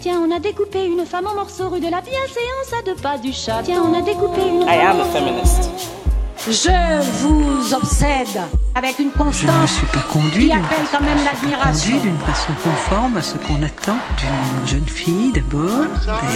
[0.00, 3.18] Tiens, on a découpé une femme en morceaux rue de la bienséance à deux pas
[3.18, 3.62] du chat.
[3.64, 5.70] Tiens, on a découpé une I am a feminist.
[6.46, 8.40] Je vous obsède
[8.76, 11.96] avec une Je ne me constance suis pas conduit qui d'une appelle quand même l'admiration.
[11.98, 15.86] d'une façon conforme à ce qu'on attend d'une jeune fille d'abord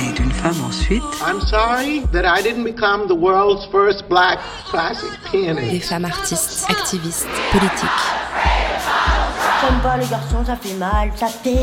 [0.08, 1.02] et d'une femme ensuite.
[1.24, 4.40] I'm sorry that I didn't become the world's first black
[4.70, 5.88] classic Des pianist.
[5.88, 7.88] femmes artistes, activistes, politiques.
[9.62, 11.56] J'aime pas les garçons, ça fait mal, ça pique.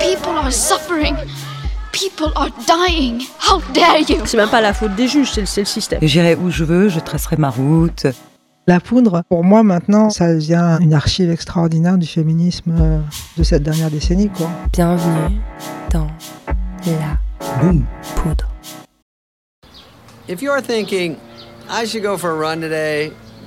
[0.00, 1.14] People are suffering.
[1.92, 3.22] People are dying.
[3.38, 4.16] How dare you?
[4.24, 6.00] C'est même pas la faute des juges, c'est le, c'est le système.
[6.02, 8.06] J'irai où je veux, je tracerai ma route.
[8.66, 12.98] La poudre, pour moi maintenant, ça devient une archive extraordinaire du féminisme euh,
[13.36, 14.28] de cette dernière décennie.
[14.28, 14.48] Quoi.
[14.72, 15.40] Bienvenue
[15.90, 16.08] dans
[16.86, 17.84] la Boum.
[18.16, 18.48] poudre.
[20.28, 21.16] If you're thinking,
[21.70, 23.12] I should go for a run today,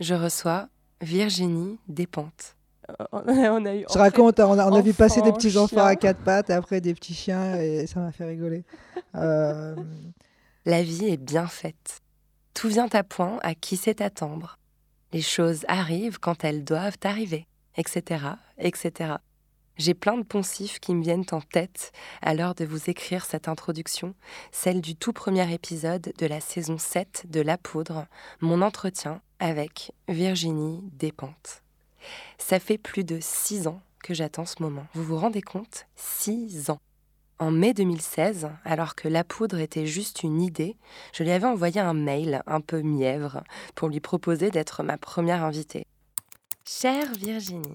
[0.00, 0.68] je reçois
[1.00, 2.56] Virginie Despentes.
[3.12, 5.96] on a eu Je raconte, on a, on a vu passer des petits enfants à
[5.96, 8.64] quatre pattes, et après des petits chiens, et ça m'a fait rigoler.
[9.16, 9.76] Euh,
[10.64, 12.00] La vie est bien faite.
[12.52, 14.58] Tout vient à point à qui sait attendre.
[15.12, 18.24] Les choses arrivent quand elles doivent arriver, etc.,
[18.58, 19.14] etc.
[19.76, 21.92] J'ai plein de poncifs qui me viennent en tête
[22.22, 24.14] à l'heure de vous écrire cette introduction,
[24.50, 28.06] celle du tout premier épisode de la saison 7 de La Poudre,
[28.40, 31.62] mon entretien avec Virginie Despentes.
[32.38, 34.86] Ça fait plus de six ans que j'attends ce moment.
[34.94, 35.86] Vous vous rendez compte?
[35.96, 36.78] Six ans.
[37.38, 40.76] En mai 2016, alors que la poudre était juste une idée,
[41.12, 43.42] je lui avais envoyé un mail un peu mièvre
[43.74, 45.86] pour lui proposer d'être ma première invitée.
[46.64, 47.74] Chère Virginie,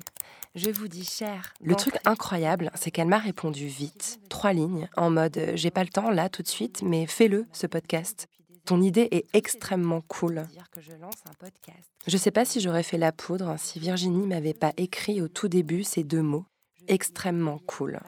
[0.55, 1.53] je vous dis cher.
[1.61, 5.89] Le truc incroyable, c'est qu'elle m'a répondu vite, trois lignes, en mode j'ai pas le
[5.89, 8.27] temps là tout de suite, mais fais-le ce podcast.
[8.69, 10.43] Ton idée est extrêmement cool.
[12.05, 15.47] Je sais pas si j'aurais fait la poudre si Virginie m'avait pas écrit au tout
[15.47, 16.45] début ces deux mots
[16.87, 17.99] extrêmement cool.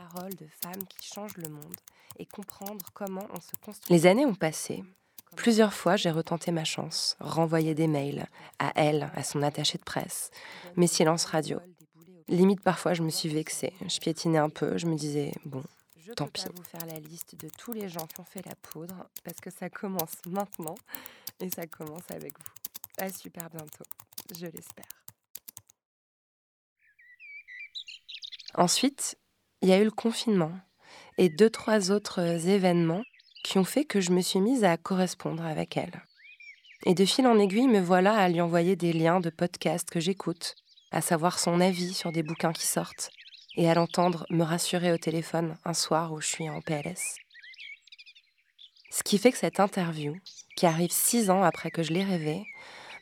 [3.89, 4.83] Les années ont passé.
[5.35, 8.27] Plusieurs fois, j'ai retenté ma chance, renvoyé des mails
[8.59, 10.29] à elle, à son attaché de presse,
[10.75, 11.57] mes silences radio.
[12.27, 13.73] Limite, parfois, je me suis vexée.
[13.87, 15.63] Je piétinais un peu, je me disais, bon,
[16.15, 16.43] tant pis.
[16.55, 19.49] vous faire la liste de tous les gens qui ont fait la poudre, parce que
[19.49, 20.75] ça commence maintenant,
[21.39, 23.03] et ça commence avec vous.
[23.03, 23.85] À super bientôt,
[24.37, 24.85] je l'espère.
[28.53, 29.17] Ensuite,
[29.61, 30.51] il y a eu le confinement
[31.17, 33.03] et deux, trois autres événements
[33.43, 36.03] qui ont fait que je me suis mise à correspondre avec elle.
[36.85, 39.99] Et de fil en aiguille, me voilà à lui envoyer des liens de podcasts que
[39.99, 40.55] j'écoute,
[40.91, 43.11] à savoir son avis sur des bouquins qui sortent,
[43.55, 47.17] et à l'entendre me rassurer au téléphone un soir où je suis en PLS.
[48.89, 50.15] Ce qui fait que cette interview,
[50.55, 52.45] qui arrive six ans après que je l'ai rêvée,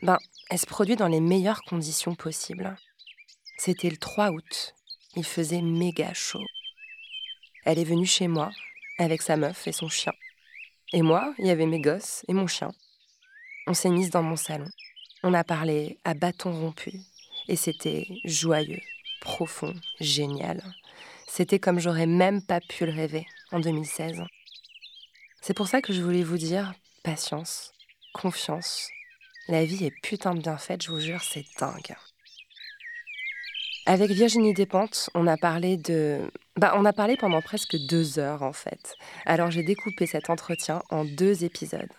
[0.01, 0.17] ben,
[0.49, 2.75] elle se produit dans les meilleures conditions possibles.
[3.57, 4.73] C'était le 3 août.
[5.15, 6.45] Il faisait méga chaud.
[7.66, 8.51] Elle est venue chez moi
[8.97, 10.13] avec sa meuf et son chien.
[10.93, 12.71] Et moi, il y avait mes gosses et mon chien.
[13.67, 14.69] On s'est mise dans mon salon.
[15.23, 16.93] On a parlé à bâton rompu.
[17.47, 18.81] Et c'était joyeux,
[19.22, 20.62] profond, génial.
[21.28, 24.24] C'était comme j'aurais même pas pu le rêver en 2016.
[25.41, 27.72] C'est pour ça que je voulais vous dire patience,
[28.13, 28.90] confiance.
[29.47, 31.96] La vie est putain de bien faite, je vous jure, c'est dingue.
[33.85, 36.29] Avec Virginie Despentes, on a parlé de.
[36.58, 38.96] Bah, on a parlé pendant presque deux heures en fait.
[39.25, 41.90] Alors j'ai découpé cet entretien en deux épisodes.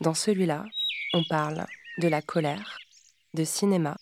[0.00, 0.64] Dans celui-là,
[1.12, 1.66] on parle
[1.98, 2.78] de la colère,
[3.34, 3.96] de cinéma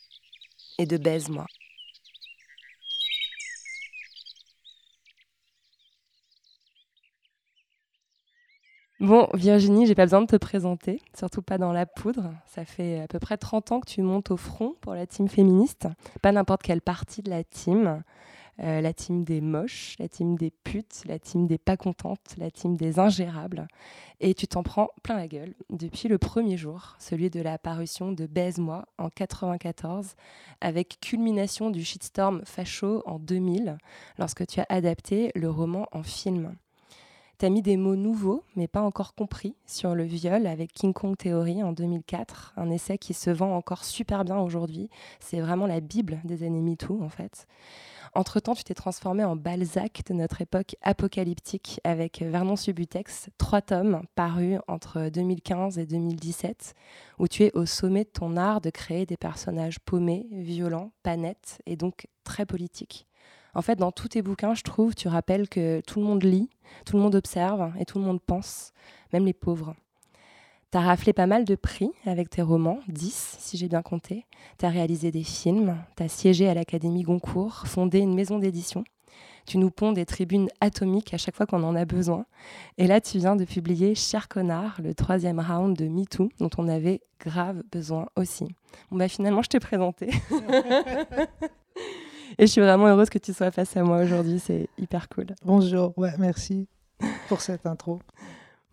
[0.78, 1.46] et de baise-moi.
[9.00, 12.34] Bon, Virginie, j'ai pas besoin de te présenter, surtout pas dans la poudre.
[12.46, 15.28] Ça fait à peu près 30 ans que tu montes au front pour la team
[15.28, 15.86] féministe.
[16.20, 18.02] Pas n'importe quelle partie de la team.
[18.60, 22.50] Euh, la team des moches, la team des putes, la team des pas contentes, la
[22.50, 23.68] team des ingérables.
[24.18, 28.10] Et tu t'en prends plein la gueule depuis le premier jour, celui de la parution
[28.10, 30.16] de Baise-moi en 94,
[30.60, 33.78] avec culmination du shitstorm facho en 2000,
[34.18, 36.56] lorsque tu as adapté le roman en film.
[37.38, 41.16] Tu mis des mots nouveaux, mais pas encore compris, sur le viol avec King Kong
[41.16, 44.90] Theory en 2004, un essai qui se vend encore super bien aujourd'hui.
[45.20, 47.46] C'est vraiment la Bible des ennemis tout, en fait.
[48.16, 54.02] Entre-temps, tu t'es transformé en Balzac de notre époque apocalyptique avec Vernon Subutex, trois tomes
[54.16, 56.74] parus entre 2015 et 2017,
[57.20, 61.16] où tu es au sommet de ton art de créer des personnages paumés, violents, pas
[61.16, 63.07] nets et donc très politiques.
[63.54, 66.48] En fait, dans tous tes bouquins, je trouve, tu rappelles que tout le monde lit,
[66.84, 68.72] tout le monde observe et tout le monde pense,
[69.12, 69.74] même les pauvres.
[70.70, 74.26] Tu as raflé pas mal de prix avec tes romans, 10 si j'ai bien compté.
[74.58, 78.84] Tu as réalisé des films, tu as siégé à l'Académie Goncourt, fondé une maison d'édition.
[79.46, 82.26] Tu nous ponds des tribunes atomiques à chaque fois qu'on en a besoin.
[82.76, 86.68] Et là, tu viens de publier Cher connard, le troisième round de MeToo, dont on
[86.68, 88.44] avait grave besoin aussi.
[88.90, 90.10] Bon, bah finalement, je t'ai présenté.
[92.40, 94.38] Et je suis vraiment heureuse que tu sois face à moi aujourd'hui.
[94.38, 95.26] C'est hyper cool.
[95.44, 96.68] Bonjour, ouais, merci
[97.28, 97.98] pour cette intro.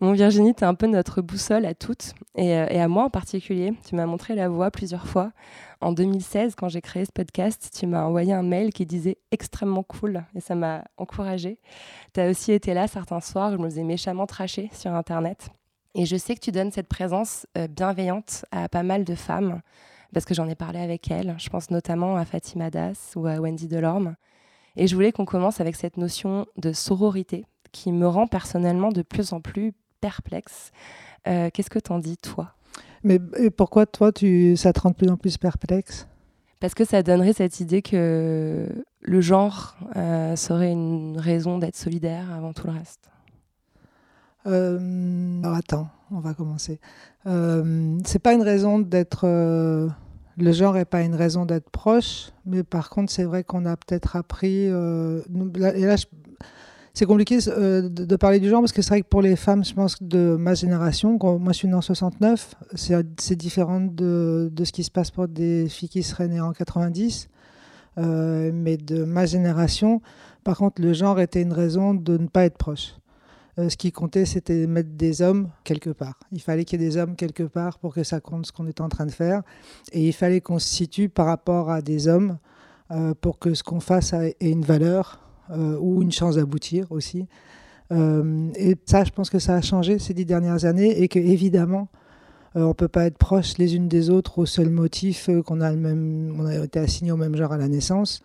[0.00, 3.04] Bon, Virginie, tu es un peu notre boussole à toutes et, euh, et à moi
[3.04, 3.72] en particulier.
[3.84, 5.32] Tu m'as montré la voie plusieurs fois.
[5.80, 9.82] En 2016, quand j'ai créé ce podcast, tu m'as envoyé un mail qui disait extrêmement
[9.82, 11.58] cool et ça m'a encouragée.
[12.14, 15.48] Tu as aussi été là certains soirs où je me faisais méchamment tracher sur Internet.
[15.96, 19.60] Et je sais que tu donnes cette présence euh, bienveillante à pas mal de femmes
[20.12, 21.34] parce que j'en ai parlé avec elle.
[21.38, 24.16] Je pense notamment à Fatima Das ou à Wendy Delorme.
[24.76, 29.02] Et je voulais qu'on commence avec cette notion de sororité qui me rend personnellement de
[29.02, 30.70] plus en plus perplexe.
[31.26, 32.52] Euh, Qu'est-ce que t'en dis, toi?
[33.02, 33.18] Mais
[33.56, 36.06] pourquoi, toi, tu, ça te rend de plus en plus perplexe?
[36.60, 38.68] Parce que ça donnerait cette idée que
[39.00, 43.10] le genre euh, serait une raison d'être solidaire avant tout le reste.
[44.46, 46.80] Euh, alors attends, on va commencer.
[47.26, 49.22] Euh, c'est pas une raison d'être.
[49.24, 49.88] Euh,
[50.38, 53.76] le genre n'est pas une raison d'être proche, mais par contre, c'est vrai qu'on a
[53.76, 54.64] peut-être appris.
[54.66, 55.96] Et là,
[56.92, 59.74] c'est compliqué de, parler du genre parce que c'est vrai que pour les femmes, je
[59.74, 64.82] pense de ma génération, moi je suis née en 69, c'est différent de, ce qui
[64.82, 67.28] se passe pour des filles qui seraient nées en 90.
[67.98, 70.02] Euh, mais de ma génération,
[70.44, 72.94] par contre, le genre était une raison de ne pas être proche.
[73.58, 76.18] Euh, ce qui comptait, c'était mettre des hommes quelque part.
[76.30, 78.66] Il fallait qu'il y ait des hommes quelque part pour que ça compte ce qu'on
[78.66, 79.42] était en train de faire.
[79.92, 82.38] Et il fallait qu'on se situe par rapport à des hommes
[82.90, 85.20] euh, pour que ce qu'on fasse ait une valeur
[85.50, 87.26] euh, ou une chance d'aboutir aussi.
[87.92, 91.86] Et ça, je pense que ça a changé ces dix dernières années et que évidemment,
[92.56, 96.34] on peut pas être proches les unes des autres au seul motif qu'on a même,
[96.36, 98.24] on a été assigné au même genre à la naissance.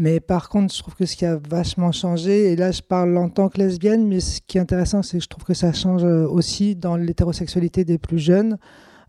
[0.00, 3.18] Mais par contre, je trouve que ce qui a vachement changé, et là je parle
[3.18, 5.74] en tant que lesbienne, mais ce qui est intéressant, c'est que je trouve que ça
[5.74, 8.56] change aussi dans l'hétérosexualité des plus jeunes,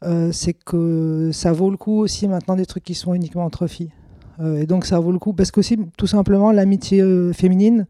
[0.03, 3.67] euh, c'est que ça vaut le coup aussi maintenant des trucs qui sont uniquement entre
[3.67, 3.93] filles.
[4.41, 7.87] Euh, et donc ça vaut le coup, parce qu'aussi, tout simplement, l'amitié euh, féminine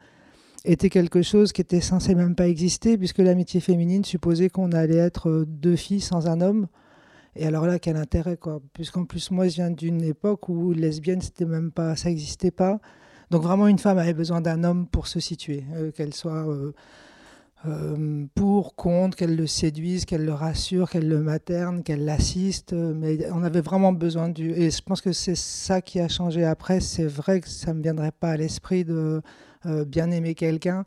[0.63, 4.97] était quelque chose qui était censé même pas exister, puisque l'amitié féminine supposait qu'on allait
[4.97, 6.67] être deux filles sans un homme.
[7.35, 8.61] Et alors là, quel intérêt, quoi.
[8.73, 12.79] Puisqu'en plus, moi, je viens d'une époque où lesbienne, c'était même pas, ça n'existait pas.
[13.29, 16.73] Donc vraiment, une femme avait besoin d'un homme pour se situer, euh, qu'elle soit euh,
[17.65, 22.73] euh, pour, contre, qu'elle le séduise, qu'elle le rassure, qu'elle le materne, qu'elle l'assiste.
[22.73, 24.51] Mais on avait vraiment besoin du.
[24.51, 26.81] Et je pense que c'est ça qui a changé après.
[26.81, 29.21] C'est vrai que ça me viendrait pas à l'esprit de
[29.85, 30.85] bien aimer quelqu'un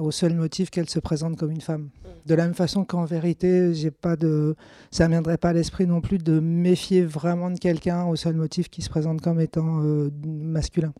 [0.00, 1.90] au seul motif qu'elle se présente comme une femme.
[2.26, 4.56] De la même façon qu'en vérité, j'ai pas de,
[4.90, 8.34] ça ne viendrait pas à l'esprit non plus de méfier vraiment de quelqu'un au seul
[8.34, 10.92] motif qu'il se présente comme étant euh, masculin.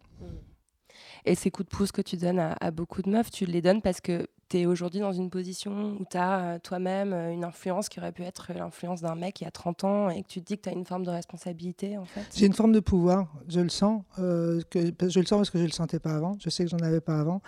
[1.26, 3.61] Et ces coups de pouce que tu donnes à, à beaucoup de meufs, tu les
[3.61, 7.33] donnes parce que tu es aujourd'hui dans une position où tu as euh, toi-même euh,
[7.33, 10.23] une influence qui aurait pu être l'influence d'un mec il y a 30 ans et
[10.23, 12.26] que tu te dis que tu as une forme de responsabilité en fait?
[12.35, 14.02] J'ai une forme de pouvoir, je le sens.
[14.19, 16.64] Euh, que, je le sens parce que je ne le sentais pas avant, je sais
[16.64, 17.40] que j'en avais pas avant,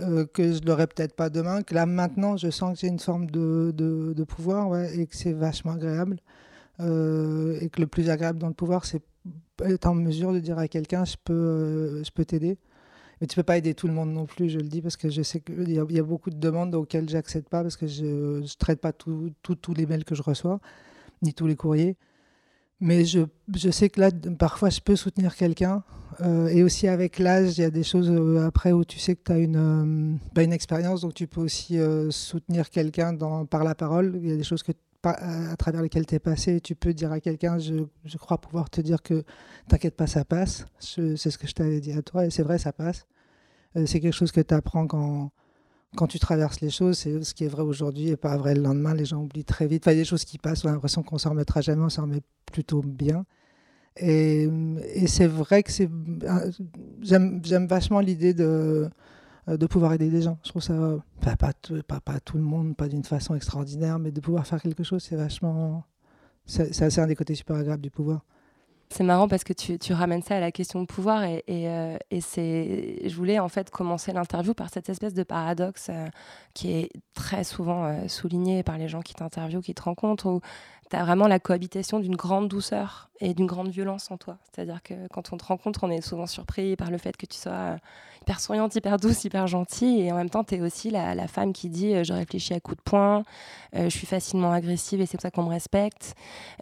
[0.00, 2.88] euh, que je ne l'aurais peut-être pas demain, que là maintenant je sens que j'ai
[2.88, 6.18] une forme de, de, pouvoir et que c'est vachement agréable.
[6.80, 9.02] Euh, et que le plus agréable dans le pouvoir, c'est
[9.64, 12.58] être en mesure de dire à quelqu'un je peux, euh, peux t'aider.
[13.20, 15.08] Mais tu peux pas aider tout le monde non plus, je le dis, parce que
[15.10, 18.04] je sais qu'il y, y, a beaucoup de demandes auxquelles j'accède pas, parce que je
[18.40, 20.60] ne traite pas tous les mails que je reçois,
[21.22, 21.96] ni tous les courriers.
[22.80, 23.20] Mais je,
[23.54, 25.82] je sais que là, parfois, je peux soutenir quelqu'un.
[26.20, 29.14] Euh, et aussi avec l'âge, il y a des choses euh, après où tu sais
[29.14, 31.78] que tu as une, euh, une expérience, donc tu peux aussi
[32.10, 33.16] soutenir quelqu'un
[33.46, 34.18] par la parole.
[34.22, 34.72] Il y a des choses que,
[35.04, 36.60] à, travers lesquelles tu es passé.
[36.60, 39.24] Tu peux dire à quelqu'un, je, je, crois pouvoir te dire que
[39.68, 40.66] t'inquiète pas, ça passe.
[40.78, 43.06] C'est ce que je t'avais dit à toi, et c'est vrai, ça passe.
[43.86, 45.30] C'est quelque chose que tu apprends quand,
[45.96, 46.98] quand tu traverses les choses.
[46.98, 48.94] C'est ce qui est vrai aujourd'hui et pas vrai le lendemain.
[48.94, 49.84] Les gens oublient très vite.
[49.86, 51.88] Il y a des choses qui passent, on a l'impression qu'on s'en remettra jamais, on
[51.88, 53.24] s'en remet plutôt bien.
[53.96, 54.48] Et,
[55.06, 55.90] c'est vrai que c'est.
[57.02, 58.88] J'aime vachement l'idée de
[59.56, 60.38] de pouvoir aider des gens.
[60.44, 60.74] Je trouve ça,
[61.22, 65.02] pas, pas tout le monde, pas d'une façon extraordinaire, mais de pouvoir faire quelque chose,
[65.02, 65.84] c'est vachement.
[66.44, 68.24] C'est un des côtés super agréables du pouvoir.
[68.90, 73.06] C'est marrant parce que tu, ramènes ça à la question de pouvoir euh, et c'est,
[73.06, 76.06] je voulais en fait commencer l'interview par cette espèce de paradoxe euh,
[76.54, 80.40] qui est très souvent euh, souligné par les gens qui t'interviewent, qui te rencontrent,
[80.90, 84.38] tu as vraiment la cohabitation d'une grande douceur et d'une grande violence en toi.
[84.44, 87.36] C'est-à-dire que quand on te rencontre, on est souvent surpris par le fait que tu
[87.36, 87.76] sois
[88.22, 90.02] hyper souriante, hyper douce, hyper gentille.
[90.02, 92.76] Et en même temps, tu es aussi la, femme qui dit Je réfléchis à coups
[92.76, 93.24] de poing,
[93.74, 96.14] je suis facilement agressive et c'est pour ça qu'on me respecte.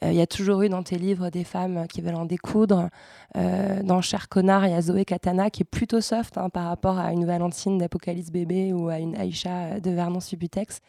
[0.02, 2.88] Il y a toujours eu dans tes livres des femmes qui veulent en découdre.
[3.37, 6.64] Euh, dans Cher Connard, il y a Zoé Katana qui est plutôt soft hein, par
[6.64, 10.80] rapport à une Valentine d'Apocalypse Bébé ou à une Aïcha de Vernon Subutex.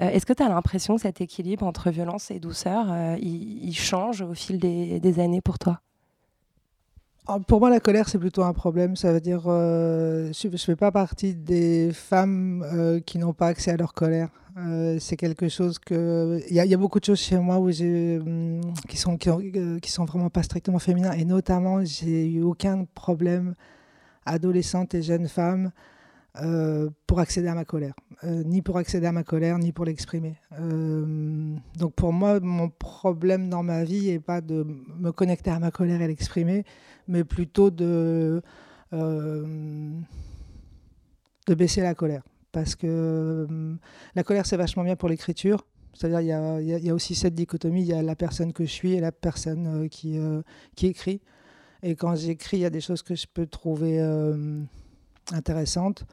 [0.00, 3.74] Euh, Est-ce que tu as l'impression que cet équilibre entre violence et douceur, euh, il,
[3.74, 5.80] change au fil des, années pour toi?
[7.26, 8.96] Ah, pour moi, la colère, c'est plutôt un problème.
[8.96, 13.48] Ça veut dire, euh, je ne fais pas partie des femmes euh, qui n'ont pas
[13.48, 14.28] accès à leur colère.
[14.98, 16.40] C'est quelque chose que.
[16.50, 19.40] Il y, a beaucoup de choses chez moi où hum, qui, sont, qui, ont,
[19.80, 21.12] qui, sont vraiment pas strictement féminins.
[21.12, 23.54] Et notamment, j'ai eu aucun problème,
[24.26, 25.70] adolescente et jeune femme,
[26.42, 27.94] euh, pour accéder à ma colère.
[28.24, 30.36] Euh, ni pour accéder à ma colère, ni pour l'exprimer.
[30.60, 34.64] Euh, donc pour moi, mon problème dans ma vie n'est pas de
[34.98, 36.64] me connecter à ma colère et l'exprimer,
[37.08, 38.42] mais plutôt de,
[38.92, 40.04] de
[41.54, 42.22] baisser la colère.
[42.52, 43.46] Parce que
[44.14, 45.66] la colère, c'est vachement bien pour l'écriture.
[45.94, 46.20] C'est-à-dire,
[46.60, 48.92] il y, y, a, aussi cette dichotomie, il y a la personne que je suis
[48.92, 50.18] et la personne qui,
[50.76, 51.20] qui écrit.
[51.82, 54.00] Et quand j'écris, il y a des choses que je peux trouver
[55.32, 56.04] intéressante.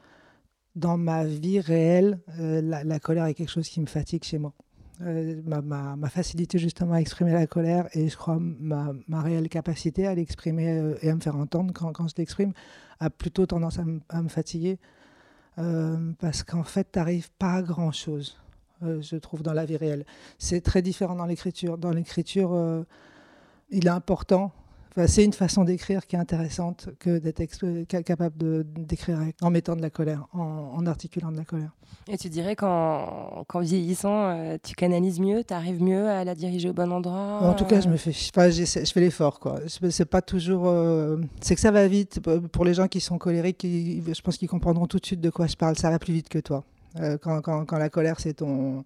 [0.76, 4.52] Dans ma vie réelle, euh, la, colère est quelque chose qui me fatigue chez moi.
[5.00, 8.92] Euh, ma, facilité justement à exprimer la colère et je crois ma,
[9.22, 12.52] réelle capacité à l'exprimer euh, et à me faire entendre quand, je l'exprime
[13.00, 13.78] a plutôt tendance
[14.08, 14.78] à, me fatiguer
[16.18, 18.38] parce qu'en fait, tu n'arrives pas à grand chose,
[18.82, 20.04] je trouve, dans la vie réelle.
[20.38, 21.78] C'est très différent dans l'écriture.
[21.78, 22.84] Dans l'écriture,
[23.70, 24.52] il est important
[24.96, 27.44] Enfin, c'est une façon d'écrire qui est intéressante que d'être
[28.02, 31.70] capable d'écrire en mettant de la colère, en, en, articulant de la colère.
[32.08, 36.70] Et tu dirais qu'en vieillissant, euh, tu canalises mieux, tu arrives mieux à la diriger
[36.70, 39.38] au bon endroit En tout cas, je me fais, enfin, je fais l'effort.
[39.38, 39.60] quoi.
[39.90, 40.66] C'est pas toujours.
[40.66, 42.20] Euh, c'est que ça va vite.
[42.20, 45.28] Pour les gens qui sont colériques, qui, je pense qu'ils comprendront tout de suite de
[45.30, 45.76] quoi je parle.
[45.76, 46.64] Ça va plus vite que toi.
[47.00, 48.84] Euh, quand, quand, quand, la colère, c'est ton.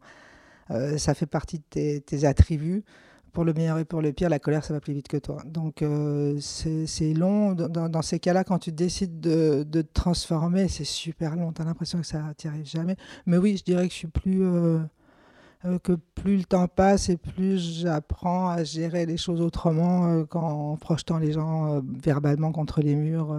[0.73, 2.83] Euh, ça fait partie de tes, tes attributs
[3.33, 5.43] pour le meilleur et pour le pire, la colère, ça va plus vite que toi.
[5.47, 7.53] Donc, euh, c'est long.
[7.55, 11.53] Dans, ces cas-là, quand tu décides de, te transformer, c'est super long.
[11.53, 12.97] Tu as l'impression que ça t'y arrive jamais.
[13.27, 14.43] Mais oui, je dirais que je suis plus.
[14.43, 14.81] Euh,
[15.67, 20.79] euh, que plus le temps passe et plus j'apprends à gérer les choses autrement qu'en
[20.79, 23.37] projetant les gens verbalement contre les murs.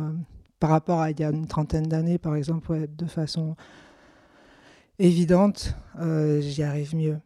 [0.59, 3.55] par rapport à il y a une trentaine d'années, par exemple, de façon
[4.99, 5.73] évidente,
[6.41, 7.17] j'y arrive mieux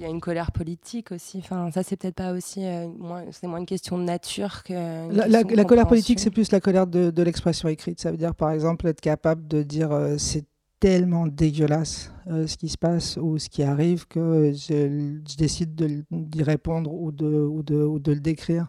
[0.00, 1.38] il y a une colère politique aussi.
[1.38, 2.64] Enfin, ça, c'est peut-être pas aussi.
[2.64, 4.72] Euh, moins, c'est moins une question de nature que.
[5.12, 8.00] La, la, la colère politique, c'est plus la colère de, de l'expression écrite.
[8.00, 10.46] Ça veut dire, par exemple, être capable de dire euh, c'est
[10.80, 15.74] tellement dégueulasse euh, ce qui se passe ou ce qui arrive que je, je décide
[15.74, 18.68] de, d'y répondre ou de, ou de, ou de le décrire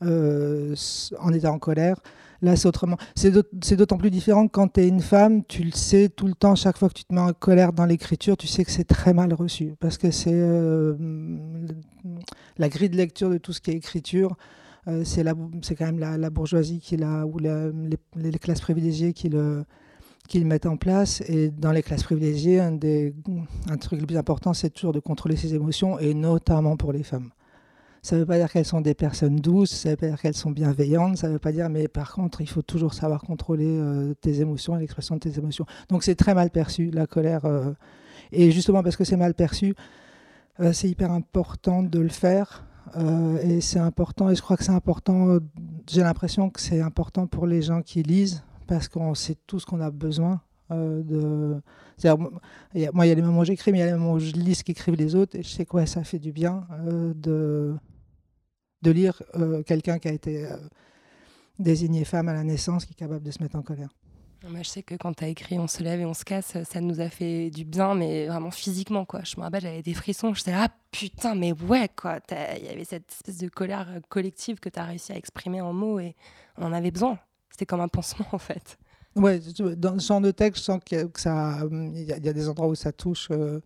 [0.00, 2.00] en étant en colère.
[2.44, 2.98] Là, c'est autrement.
[3.14, 6.54] C'est d'autant plus différent quand tu es une femme, tu le sais tout le temps,
[6.54, 9.14] chaque fois que tu te mets en colère dans l'écriture, tu sais que c'est très
[9.14, 9.74] mal reçu.
[9.80, 10.94] Parce que c'est euh,
[12.58, 14.36] la grille de lecture de tout ce qui est écriture.
[14.88, 15.24] Euh, c'est
[15.74, 17.70] quand même la, bourgeoisie qui la, ou les,
[18.14, 19.64] les, classes privilégiées qui le,
[20.28, 21.22] qui le mettent en place.
[21.26, 23.14] Et dans les classes privilégiées, un, des,
[23.70, 27.04] un truc le plus important, c'est toujours de contrôler ses émotions, et notamment pour les
[27.04, 27.30] femmes.
[28.04, 30.20] Ça ne veut pas dire qu'elles sont des personnes douces, ça ne veut pas dire
[30.20, 33.22] qu'elles sont bienveillantes, ça ne veut pas dire, mais par contre, il faut toujours savoir
[33.22, 35.64] contrôler euh, tes émotions et l'expression de tes émotions.
[35.88, 37.46] Donc c'est très mal perçu, la colère.
[37.46, 37.72] Euh,
[38.30, 39.74] et justement parce que c'est mal perçu,
[40.60, 42.66] euh, c'est hyper important de le faire.
[43.42, 45.38] Et c'est important, et je crois que c'est important,
[45.88, 49.64] j'ai l'impression que c'est important pour les gens qui lisent, parce qu'on sait tout ce
[49.64, 50.42] qu'on a besoin.
[50.70, 51.58] de...
[52.04, 52.40] Moi,
[52.74, 54.32] il y a les moments où j'écris, mais il y a les moments où je
[54.32, 56.66] lis ce qu'écrivent les autres, et je sais quoi, ça fait du bien
[57.16, 57.74] de
[58.84, 60.56] de lire euh, quelqu'un qui a été euh,
[61.58, 63.88] désigné femme à la naissance, qui est capable de se mettre en colère.
[64.46, 66.58] Moi, je sais que quand tu as écrit On se lève et on se casse,
[66.64, 69.22] ça nous a fait du bien, mais vraiment physiquement, quoi.
[69.24, 70.34] Je me rappelle, j'avais des frissons.
[70.34, 72.18] Je disais, ah putain, mais ouais, quoi.
[72.30, 75.72] Il y avait cette espèce de colère collective que tu as réussi à exprimer en
[75.72, 76.14] mots et
[76.58, 77.18] on en avait besoin.
[77.50, 78.78] C'était comme un pansement, en fait.
[79.16, 79.40] Ouais,
[79.76, 82.68] dans ce genre de texte, je sens que, ça, il y, y, a des endroits
[82.68, 83.28] où ça touche.
[83.30, 83.60] Euh, euh,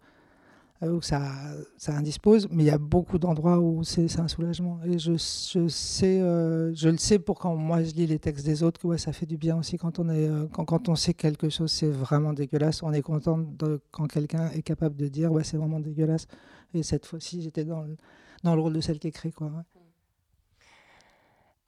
[0.82, 1.32] où ça,
[1.76, 4.78] ça indispose, mais il y a beaucoup d'endroits où c'est un soulagement.
[4.85, 8.47] Et je, je sais, euh, je le sais pour quand moi je lis les textes
[8.47, 10.88] des autres, que ouais, ça fait du bien aussi quand on, est, euh, quand, quand
[10.88, 12.82] on sait que quelque chose c'est vraiment dégueulasse.
[12.82, 13.44] On est content
[13.90, 16.26] quand quelqu'un est capable de dire ouais, c'est vraiment dégueulasse.
[16.75, 17.97] Et cette fois-ci, j'étais dans, le,
[18.44, 19.32] dans le rôle de celle qui écrit.
[19.32, 19.50] Quoi,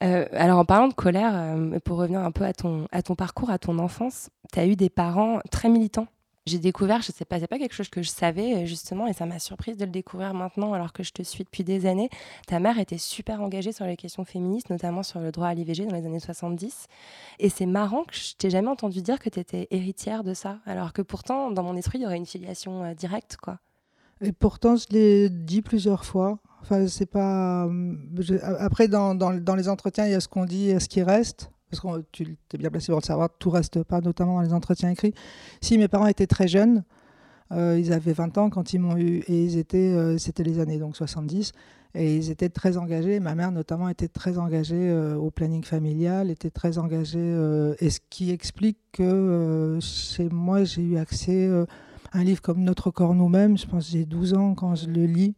[0.03, 3.15] euh, alors en parlant de colère, euh, pour revenir un peu à ton, à ton
[3.15, 6.07] parcours, à ton enfance, tu as eu des parents très militants?
[6.47, 9.27] J'ai découvert, je sais pas, c'est pas quelque chose que je savais justement, et ça
[9.27, 12.09] m'a surprise de le découvrir maintenant alors que je te suis depuis des années.
[12.47, 15.85] Ta mère était super engagée sur les questions féministes, notamment sur le droit à l'IVG
[15.85, 16.87] dans les années 70.
[17.37, 20.57] Et c'est marrant que je t'ai jamais entendu dire que tu étais héritière de ça,
[20.65, 23.59] alors que pourtant, dans mon esprit, il y aurait une filiation euh, directe, quoi.
[24.21, 26.39] Et pourtant, je l'ai dit plusieurs fois.
[26.61, 27.67] Enfin, c'est pas.
[28.59, 31.01] Après, dans, dans, dans, les entretiens, il y a ce qu'on dit et ce qui
[31.01, 31.51] reste.
[31.71, 34.53] Parce que tu es bien placé pour le savoir, tout reste pas, notamment dans les
[34.53, 35.13] entretiens écrits.
[35.61, 36.83] Si mes parents étaient très jeunes,
[37.51, 40.59] euh, ils avaient 20 ans quand ils m'ont eu, et ils étaient, euh, c'était les
[40.59, 41.53] années donc 70,
[41.95, 43.19] et ils étaient très engagés.
[43.19, 47.19] Ma mère notamment était très engagée euh, au planning familial, était très engagée,
[47.79, 51.49] et ce qui explique que chez moi j'ai eu accès
[52.11, 53.57] à un livre comme Notre corps nous-mêmes.
[53.57, 55.35] Je pense j'ai 12 ans quand je le lis.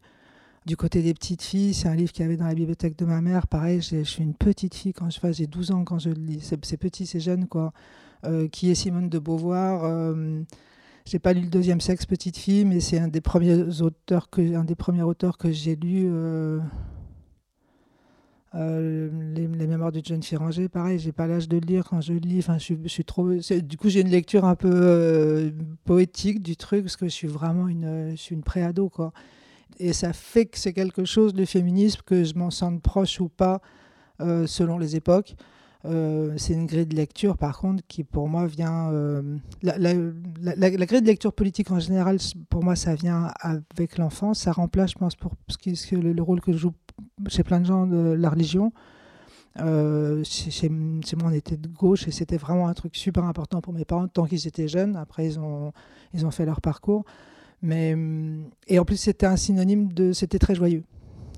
[0.65, 3.03] Du côté des petites filles, c'est un livre qu'il y avait dans la bibliothèque de
[3.03, 3.47] ma mère.
[3.47, 6.21] Pareil, je suis une petite fille quand je fais, j'ai 12 ans quand je le
[6.21, 6.39] lis.
[6.39, 7.73] C'est petit, c'est jeune, quoi.
[8.25, 10.41] Euh, qui est Simone de Beauvoir euh,
[11.05, 14.55] J'ai pas lu le deuxième sexe, petite fille, mais c'est un des premiers auteurs que,
[14.55, 16.05] un des premiers auteurs que j'ai lu.
[16.05, 16.59] Euh,
[18.55, 21.99] euh, les, les, mémoires de John Firanger, pareil, j'ai pas l'âge de le lire quand
[21.99, 22.39] je lis.
[22.39, 23.33] Enfin, je, suis trop.
[23.33, 25.51] Du coup, j'ai une lecture un peu
[25.83, 29.11] poétique du truc parce que je suis vraiment une, je suis une préado, quoi.
[29.79, 33.29] Et ça fait que c'est quelque chose, le féminisme, que je m'en sente proche ou
[33.29, 33.61] pas,
[34.21, 35.35] euh, selon les époques.
[35.85, 38.89] Euh, c'est une grille de lecture, par contre, qui pour moi vient.
[38.91, 39.79] Euh, la,
[40.69, 42.17] grille de lecture politique en général,
[42.49, 44.39] pour moi, ça vient avec l'enfance.
[44.39, 46.73] Ça remplace, je pense, pour ce qui, ce, le, le, rôle que je joue
[47.27, 48.71] chez plein de gens de la religion.
[49.59, 53.73] Euh, chez, moi, on était de gauche et c'était vraiment un truc super important pour
[53.73, 54.95] mes parents tant qu'ils étaient jeunes.
[54.95, 55.71] Après, ils ont,
[56.13, 57.05] ils ont fait leur parcours.
[57.63, 57.95] Mais,
[58.67, 60.13] et en plus, c'était un synonyme de.
[60.13, 60.83] C'était très joyeux.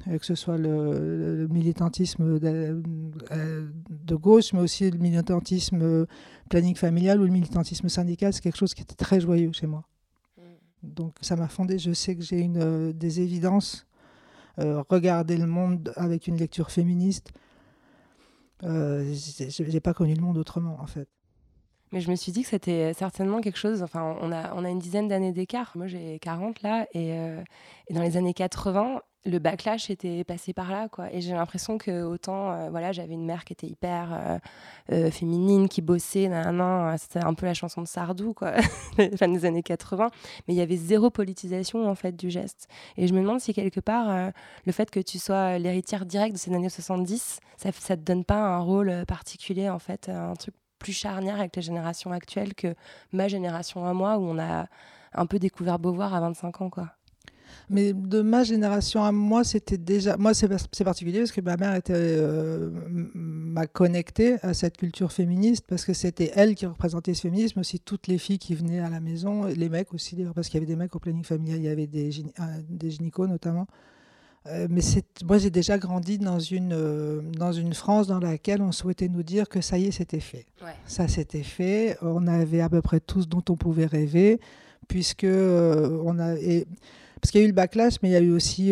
[0.05, 2.83] Que ce soit le, le militantisme de,
[3.89, 6.05] de, gauche, mais aussi le militantisme
[6.47, 9.83] planning familial ou le militantisme syndical, c'est quelque chose qui était très joyeux chez moi.
[10.83, 11.79] Donc ça m'a fondé.
[11.79, 13.87] Je sais que j'ai une des évidences.
[14.59, 17.33] Euh, regarder le monde avec une lecture féministe.
[18.63, 21.09] Euh, j'ai pas connu le monde autrement, en fait.
[21.95, 23.81] Mais je me suis dit que c'était certainement quelque chose.
[23.81, 25.71] Enfin, on a, on a une dizaine d'années d'écart.
[25.75, 26.87] Moi, j'ai 40 là.
[26.93, 27.41] Et, euh,
[27.87, 30.89] et, dans les années 80, le backlash était passé par là.
[30.89, 31.09] Quoi.
[31.13, 34.41] Et j'ai l'impression que autant, euh, voilà, j'avais une mère qui était hyper
[34.91, 36.29] euh, féminine, qui bossait.
[36.97, 38.61] C'était un peu la chanson de Sardou, quoi,
[39.15, 40.09] fin des années 80.
[40.49, 42.67] Mais il y avait zéro politisation, en fait, du geste.
[42.97, 44.33] Et je me demande si, quelque part,
[44.65, 48.25] le fait que tu sois l'héritière directe de ces années 70, ça ne te donne
[48.25, 52.75] pas un rôle particulier, en fait, un truc plus charnière avec les générations actuelles que
[53.11, 54.67] ma génération à moi, où on a
[55.13, 56.95] un peu découvert Beauvoir à 25 ans, quoi.
[57.69, 60.17] Mais de ma génération à moi, c'était déjà.
[60.17, 62.69] Moi, c'est particulier parce que ma mère était euh,
[63.13, 67.79] m'a connectée à cette culture féministe parce que c'était elle qui représentait ce féminisme, aussi
[67.79, 70.71] toutes les filles qui venaient à la maison, les mecs aussi, parce qu'il y avait
[70.71, 72.11] des mecs au planning familial, il y avait des,
[72.69, 73.67] des gynécos notamment.
[74.47, 74.81] Euh, mais
[75.23, 79.23] moi, j'ai déjà grandi dans une, euh, dans une France dans laquelle on souhaitait nous
[79.23, 80.45] dire que ça y est, c'était fait.
[80.63, 80.75] Ouais.
[80.85, 81.97] Ça, c'était fait.
[82.01, 84.39] On avait à peu près tout ce dont on pouvait rêver,
[84.87, 86.35] puisque euh, on a.
[86.35, 86.67] Et,
[87.21, 88.71] parce qu'il y a eu le backlash, mais il y a eu aussi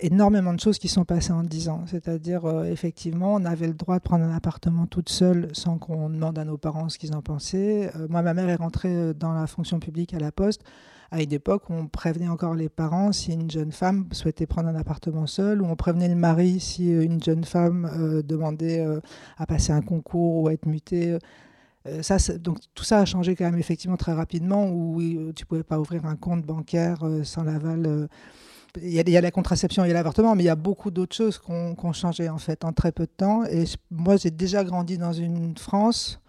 [0.00, 1.82] énormément de choses qui sont passées en 10 ans.
[1.86, 6.38] C'est-à-dire, effectivement, on avait le droit de prendre un appartement toute seule sans qu'on demande
[6.38, 7.90] à nos parents ce qu'ils en pensaient.
[8.08, 10.62] Moi, ma mère est rentrée dans la fonction publique à la Poste
[11.10, 14.68] à une époque où on prévenait encore les parents si une jeune femme souhaitait prendre
[14.68, 19.00] un appartement seul, ou on prévenait le mari si une jeune femme euh, demandait euh,
[19.36, 21.18] à passer un concours ou à être mutée.
[21.86, 25.00] Euh, ça, donc tout ça a changé quand même effectivement très rapidement, où
[25.34, 28.08] tu pouvais pas ouvrir un compte bancaire sans l'aval.
[28.80, 31.16] Il y, a, il y, a la contraception l'avortement, mais il y a beaucoup d'autres
[31.16, 33.44] choses qui ont, ont, changé en fait en très peu de temps.
[33.46, 36.20] Et moi, j'ai déjà grandi dans une France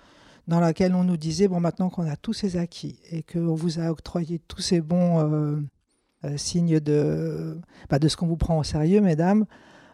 [0.47, 3.79] dans laquelle on nous disait, bon, maintenant qu'on a tous ces acquis et qu'on vous
[3.79, 5.59] a octroyé tous ces bons euh,
[6.25, 9.45] euh, signes de, bah, de ce qu'on vous prend au sérieux, mesdames,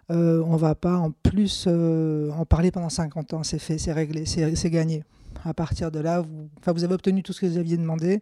[0.10, 3.94] euh, on ne va pas en plus en parler pendant 50 ans, c'est fait, c'est
[3.94, 5.04] réglé, c'est gagné.
[5.44, 8.22] À partir de là, vous, vous avez obtenu tout ce que vous aviez demandé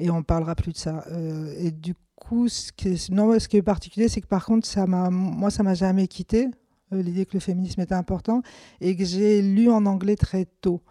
[0.00, 1.04] et on ne parlera plus de ça.
[1.58, 4.66] Et du coup, ce qui est, non, ce qui est particulier, c'est que par contre,
[4.66, 6.48] ça moi, ça m'a jamais quitté,
[6.90, 8.42] l'idée que le féminisme était important,
[8.80, 10.82] et que j'ai lu en anglais très tôt.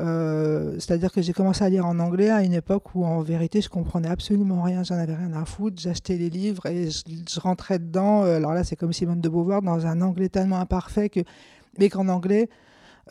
[0.00, 3.60] Euh, c'est-à-dire que j'ai commencé à lire en anglais à une époque où en vérité
[3.60, 7.78] je comprenais absolument rien, j'en avais rien à foutre, j'achetais les livres et je, rentrais
[7.78, 8.24] dedans.
[8.24, 11.20] Euh, alors là c'est comme Simone de Beauvoir dans un anglais tellement imparfait que,
[11.78, 12.48] mais qu'en anglais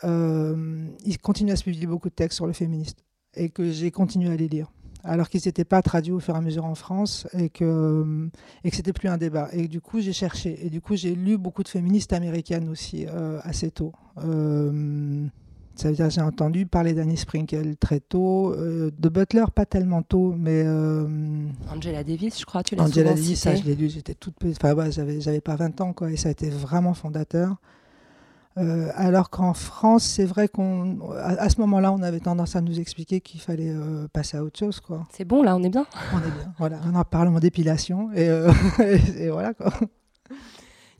[0.04, 2.98] euh, il continue à se publier beaucoup de textes sur le féministe
[3.34, 4.70] et que j'ai continué à les lire
[5.04, 8.28] alors qu'ils n'étaient pas traduits au fur et à mesure en France et que,
[8.64, 9.50] et que c'était plus un débat.
[9.52, 10.64] Et du coup, j'ai cherché.
[10.64, 13.92] Et du coup, j'ai lu beaucoup de féministes américaines aussi, euh, assez tôt.
[15.76, 20.02] Ça veut dire j'ai entendu parler d'Annie Sprinkle très tôt, euh, de Butler pas tellement
[20.02, 20.64] tôt, mais...
[21.74, 24.58] Angela Davis, je crois, tu l'as Angela Davis, ça je l'ai lu, j'étais toute petite,
[24.62, 27.56] enfin ouais, j'avais pas 20 ans, quoi, et ça a été vraiment fondateur.
[28.56, 32.78] Euh, alors qu'en France, c'est vrai qu'on, à, ce moment-là, on avait tendance à nous
[32.78, 35.06] expliquer qu'il fallait euh, passer à autre chose, quoi.
[35.10, 35.86] C'est bon, là, on est bien.
[36.12, 36.52] On est bien.
[36.58, 38.52] Voilà, on en parle en d'épilation et, euh,
[39.18, 39.72] et, voilà quoi.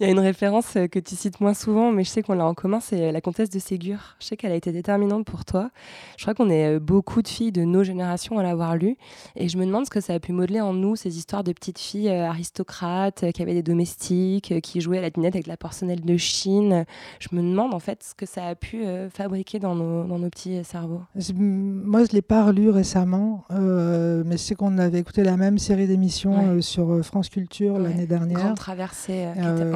[0.05, 2.35] Il y a une référence euh, que tu cites moins souvent, mais je sais qu'on
[2.35, 4.17] l'a en commun, c'est euh, la comtesse de Ségur.
[4.21, 5.71] Je sais qu'elle a été déterminante pour toi.
[6.19, 8.99] Je crois qu'on est euh, beaucoup de filles de nos générations à l'avoir lu.
[9.35, 11.53] Et je me demande ce que ça a pu modeler en nous, ces histoires de
[11.53, 16.01] petites filles aristocrates, qui avaient des domestiques, qui jouaient à la dinette avec la porcelaine
[16.01, 16.85] de Chine.
[17.19, 20.29] Je me demande en fait ce que ça a pu fabriquer dans nos, dans nos
[20.29, 21.01] petits cerveaux.
[21.35, 25.59] Moi, je ne l'ai pas relu récemment, mais je sais qu'on avait écouté la même
[25.59, 28.39] série d'émissions sur France Culture l'année dernière.
[28.39, 29.71] Grande traversée qui était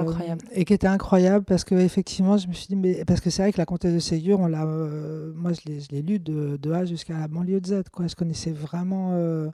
[0.53, 3.43] et qui était incroyable parce que effectivement, je me suis dit, mais parce que c'est
[3.43, 6.73] vrai que la comtesse de Ségur, on l'a, euh, moi je l'ai, lu de, de
[6.73, 8.07] A jusqu'à la banlieue de Z, quoi.
[8.07, 9.11] Je connaissais vraiment.
[9.13, 9.49] Euh,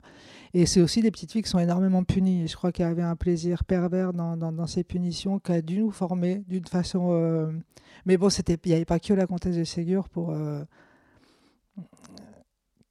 [0.53, 2.47] et c'est aussi des petites filles qui sont énormément punies.
[2.47, 5.79] Je crois qu'il y avait un plaisir pervers dans, dans, ces punitions qui a dû
[5.79, 7.09] nous former d'une façon.
[7.11, 7.51] Euh,
[8.05, 10.33] mais bon, c'était, il n'y avait pas que la comtesse de Ségur pour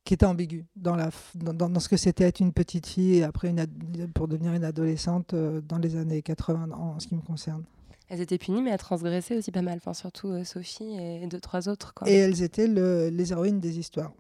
[0.05, 3.25] qui était ambigu dans, la, dans, dans, ce que c'était être une petite fille et
[3.25, 3.67] après une
[4.15, 7.65] pour devenir une adolescente euh, dans les années 80 en ce qui me concerne.
[8.11, 11.41] Elles étaient punies, mais elles transgressaient aussi pas mal, enfin, surtout euh, Sophie et deux,
[11.41, 11.95] trois autres.
[11.95, 12.09] Quoi.
[12.09, 14.13] Et elles étaient le, les héroïnes des histoires.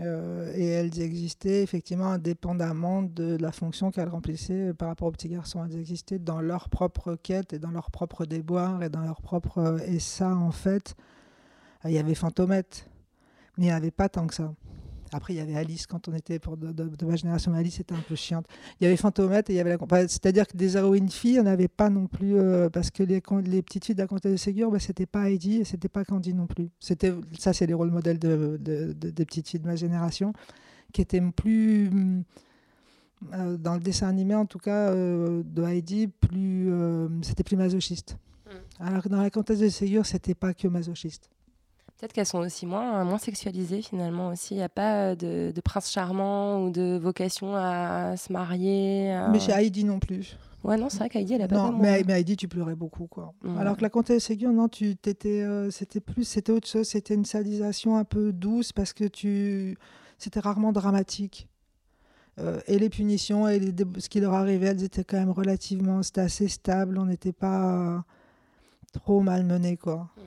[0.00, 5.28] Euh, et elles existaient effectivement indépendamment de la fonction qu'elles remplissaient par rapport aux petits
[5.28, 5.64] garçons.
[5.64, 9.78] Elles existaient dans leur propre quête et dans leur propre déboire et dans leur propre.
[9.86, 10.96] Et ça, en fait,
[11.84, 12.88] il y avait Fantomette,
[13.56, 14.52] mais il n'y avait pas tant que ça.
[15.16, 17.94] Après, il y avait Alice quand on était pour de, ma génération, mais Alice était
[17.94, 18.44] un peu chiante.
[18.78, 20.08] Il y avait Fantomette et il y avait la.
[20.08, 22.36] C'est-à-dire que des héroïnes filles, on n'avait pas non plus.
[22.36, 25.30] Euh, parce que les, les petites filles de la comtesse de Ségur, bah, c'était pas
[25.30, 26.68] Heidi et c'était pas Candy non plus.
[26.80, 30.34] C'était Ça, c'est les rôles modèles de, des petites filles de ma génération
[30.92, 31.90] qui étaient plus.
[33.32, 36.70] Euh, dans le dessin animé, en tout cas, euh, de Heidi, plus,
[37.22, 38.18] c'était plus masochiste.
[38.44, 38.84] Mm.
[38.84, 41.30] Alors que dans la comtesse de Ségur, c'était pas que masochiste.
[41.98, 44.54] Peut-être qu'elles sont aussi moins, moins sexualisées finalement aussi.
[44.54, 49.18] Il n'y a pas de, de, prince charmant ou de vocation à, se marier.
[49.32, 50.36] Mais chez Heidi non plus.
[50.66, 53.06] Ouais, non, c'est vrai qu'Heidi, elle a pas Non, mais, mais, Heidi, tu pleurais beaucoup,
[53.06, 53.32] quoi.
[53.56, 56.88] Alors que la comtesse Ségur, non, tu t'étais, euh, c'était plus, c'était autre chose.
[56.88, 59.78] C'était une sadisation un peu douce parce que tu,
[60.18, 61.48] c'était rarement dramatique.
[62.38, 66.02] Euh, et les punitions et les, ce qui leur arrivait, elles étaient quand même relativement,
[66.02, 66.98] c'était assez stable.
[66.98, 68.04] On n'était pas
[68.92, 70.10] trop malmenés, quoi.
[70.16, 70.20] Mm.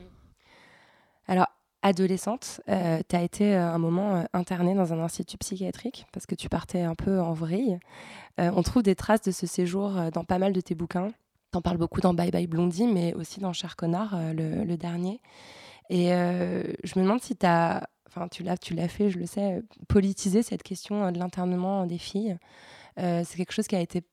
[1.27, 1.47] Alors,
[1.81, 6.25] adolescente, euh, tu as été euh, un moment euh, internée dans un institut psychiatrique parce
[6.25, 7.79] que tu partais un peu en vrille.
[8.37, 11.11] on trouve des traces de ce séjour dans pas mal de tes bouquins.
[11.51, 15.19] T'en parles beaucoup dans Bye Bye Blondie, mais aussi dans Cher Connard, le, dernier.
[15.89, 19.61] Et je me demande si as, enfin tu l'as, tu l'as fait, je le sais,
[19.89, 22.37] politiser cette question de l'internement des filles.
[22.95, 24.03] c'est quelque chose qui a été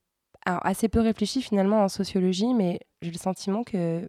[0.45, 4.09] assez peu réfléchi finalement en sociologie, mais j'ai le sentiment que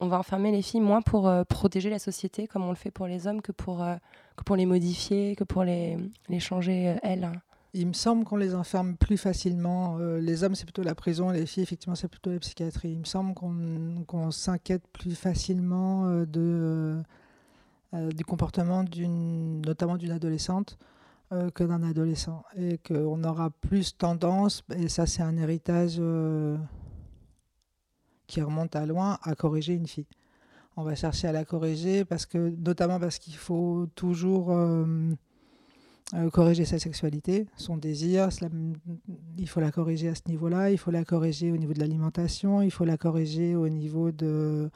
[0.00, 2.90] on va enfermer les filles moins pour euh, protéger la société comme on le fait
[2.90, 3.96] pour les hommes que pour, euh,
[4.36, 7.30] que pour les modifier, que pour les, les changer euh, elles.
[7.72, 9.96] Il me semble qu'on les enferme plus facilement.
[9.98, 12.90] les hommes, c'est plutôt la prison, les filles, effectivement, c'est plutôt la psychiatrie.
[12.90, 17.00] Il me semble qu'on s'inquiète plus facilement de,
[17.92, 20.78] du comportement notamment d'une adolescente
[21.30, 22.42] que d'un adolescent.
[22.56, 26.00] Et qu'on aura plus tendance, et ça c'est un héritage
[28.30, 30.06] qui remonte à loin à corriger une fille.
[30.76, 34.86] On va chercher à la corriger parce que, notamment parce qu'il faut toujours euh,
[36.14, 38.28] euh, corriger sa sexualité, son désir.
[39.36, 40.70] il faut la corriger à ce niveau-là.
[40.70, 42.62] Il faut la corriger au niveau de l'alimentation.
[42.62, 44.70] Il faut la corriger au niveau de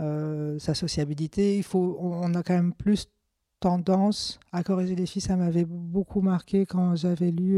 [0.00, 1.56] euh, sa sociabilité.
[1.56, 3.06] Il faut, on a quand même plus
[3.60, 5.22] tendance à corriger les filles.
[5.22, 7.56] Ça m'avait beaucoup marqué quand j'avais lu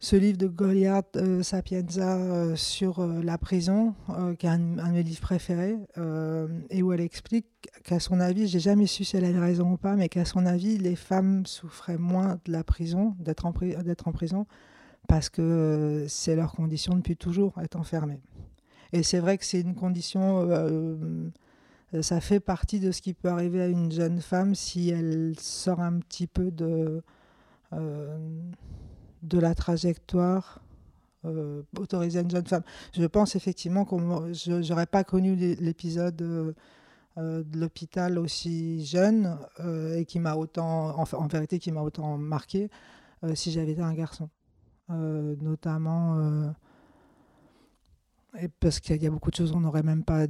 [0.00, 3.94] ce livre de Goliath euh, Sapienza euh, sur euh, la prison,
[4.38, 5.76] qui est un, de mes livres préférés,
[6.70, 7.46] et où elle explique
[7.84, 10.46] qu'à son avis, j'ai jamais su si elle avait raison ou pas, mais qu'à son
[10.46, 14.46] avis, les femmes souffraient moins de la prison, d'être en, prison,
[15.08, 18.20] parce que c'est leur condition depuis toujours, être enfermées.
[18.92, 20.48] Et c'est vrai que c'est une condition
[22.02, 25.80] ça fait partie de ce qui peut arriver à une jeune femme si elle sort
[25.80, 27.02] un petit peu de,
[29.22, 30.60] de la trajectoire
[31.24, 32.62] euh, autoriser une jeune femme.
[32.96, 33.96] Je pense effectivement que
[34.32, 36.52] je n'aurais pas connu l'épisode euh,
[37.16, 39.36] euh, de l'hôpital aussi jeune
[39.96, 42.70] et qui m'a autant, en, vérité, qui m'a autant marqué
[43.34, 44.28] si j'avais été un garçon.
[44.88, 46.52] notamment
[48.60, 50.28] parce qu'il y a beaucoup de choses qu'on n'aurait même pas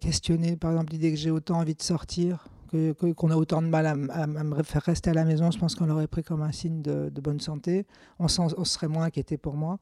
[0.00, 0.56] questionné.
[0.56, 3.86] Par exemple, l'idée que j'ai autant envie de sortir, qu'on que, a autant de mal
[3.86, 6.82] à, me faire rester à la maison, je pense qu'on l'aurait pris comme un signe
[6.82, 7.86] de, bonne santé.
[8.18, 9.78] On, serait moins inquiété pour moi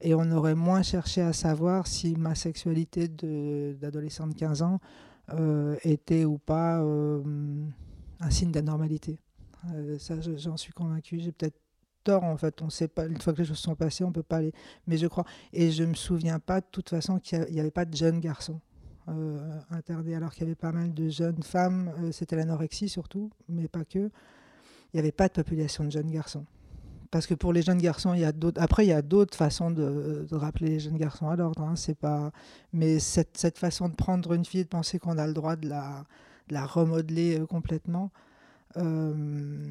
[0.00, 4.80] et on aurait moins cherché à savoir si ma sexualité d'adolescent de, 15 ans
[5.32, 7.22] euh, était ou pas euh,
[8.20, 9.18] un signe d'anormalité.
[9.74, 11.18] Euh, ça, j'en suis convaincue.
[11.20, 11.58] J'ai peut-être
[12.04, 12.62] tort, en fait.
[12.62, 14.52] On sait pas, une fois que les choses sont passées, on peut pas aller.
[14.86, 15.24] Mais je crois.
[15.52, 18.60] Et je me souviens pas, de toute façon, qu'il n'y avait pas de jeunes garçons.
[19.70, 23.84] Interdits, alors qu'il y avait pas mal de jeunes femmes, c'était l'anorexie surtout, mais pas
[23.84, 23.98] que.
[23.98, 26.46] Il n'y avait pas de population de jeunes garçons.
[27.10, 28.60] Parce que pour les jeunes garçons, il y a d'autres.
[28.60, 31.62] Après, il y a d'autres façons de, rappeler les jeunes garçons à l'ordre.
[31.62, 32.32] Hein, c'est pas.
[32.72, 35.56] Mais cette, cette, façon de prendre une fille et de penser qu'on a le droit
[35.56, 36.04] de la,
[36.48, 38.10] la remodeler euh, complètement.
[38.76, 39.64] Euh,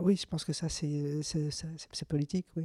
[0.00, 1.22] oui, je pense que ça, c'est
[2.08, 2.64] politique, oui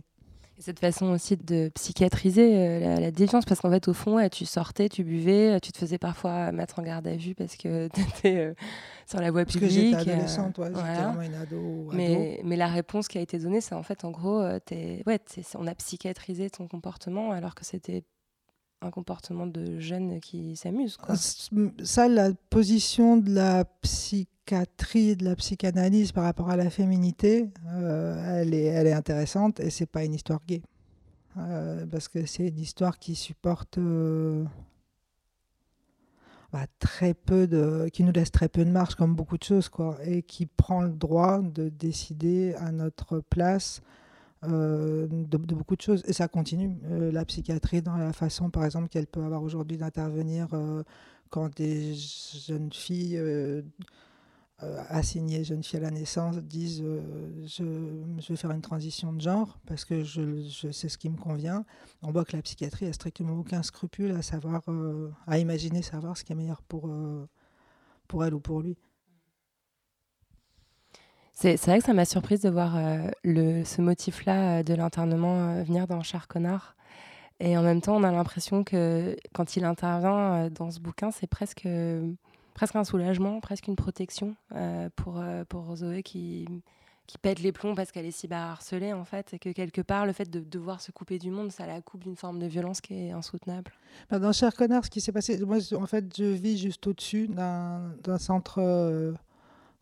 [0.61, 4.45] cette façon aussi de psychiatriser euh, la, la, déviance, parce qu'en fait, au fond, tu
[4.45, 8.01] sortais, tu buvais, tu te faisais parfois mettre en garde à vue parce que tu
[8.01, 8.53] étais euh,
[9.07, 9.91] sur la voie publique.
[9.91, 12.47] Parce que j'étais adolescente, ouais, vraiment une ado, mais, ado.
[12.47, 15.19] mais, la réponse qui a été donnée, c'est en fait, en gros, euh, es, ouais,
[15.55, 18.03] on a psychiatrisé ton comportement alors que c'était
[18.81, 20.97] un comportement de jeune qui s'amuse.
[21.83, 28.41] Ça, la position de la psychiatrie, de la psychanalyse par rapport à la féminité, euh,
[28.41, 30.61] elle, est, elle est intéressante et c'est pas une histoire gay.
[31.37, 34.43] Euh, parce que c'est une histoire qui supporte euh,
[36.51, 37.87] bah, très peu de.
[37.93, 40.81] qui nous laisse très peu de marge, comme beaucoup de choses, quoi, et qui prend
[40.81, 43.81] le droit de décider à notre place
[44.43, 46.03] euh, de, beaucoup de choses.
[46.07, 46.77] Et ça continue.
[46.85, 50.83] Euh, la psychiatrie, dans la façon, par exemple, qu'elle peut avoir aujourd'hui d'intervenir euh,
[51.29, 53.21] quand des jeunes filles
[54.89, 57.63] assignées jeunes filles à la naissance disent je,
[58.19, 61.17] je, vais faire une transition de genre parce que je, je sais ce qui me
[61.17, 61.65] convient.
[62.03, 64.61] On voit que la psychiatrie a strictement aucun scrupule à savoir,
[65.25, 66.91] à imaginer savoir ce qui est meilleur pour,
[68.07, 68.77] pour elle ou pour lui.
[71.41, 75.63] C'est vrai que ça m'a surprise de voir euh, ce motif-là euh, de l'internement euh,
[75.63, 76.75] venir dans Connard.
[77.39, 81.25] Et en même temps, on a l'impression que quand il intervient dans ce bouquin, c'est
[81.25, 81.67] presque,
[82.53, 84.35] presque un soulagement, presque une protection
[84.95, 86.47] pour, pour Zoé qui,
[87.07, 90.05] qui pète les plombs parce qu'elle est si harcelée en fait, et que quelque part,
[90.05, 92.79] le fait de devoir se couper du monde, ça la coupe d'une forme de violence
[92.79, 93.71] qui est insoutenable.
[94.11, 97.27] Bah, dans Cher Connard, ce qui s'est passé, moi en fait, je vis juste au-dessus
[97.27, 98.61] d'un centre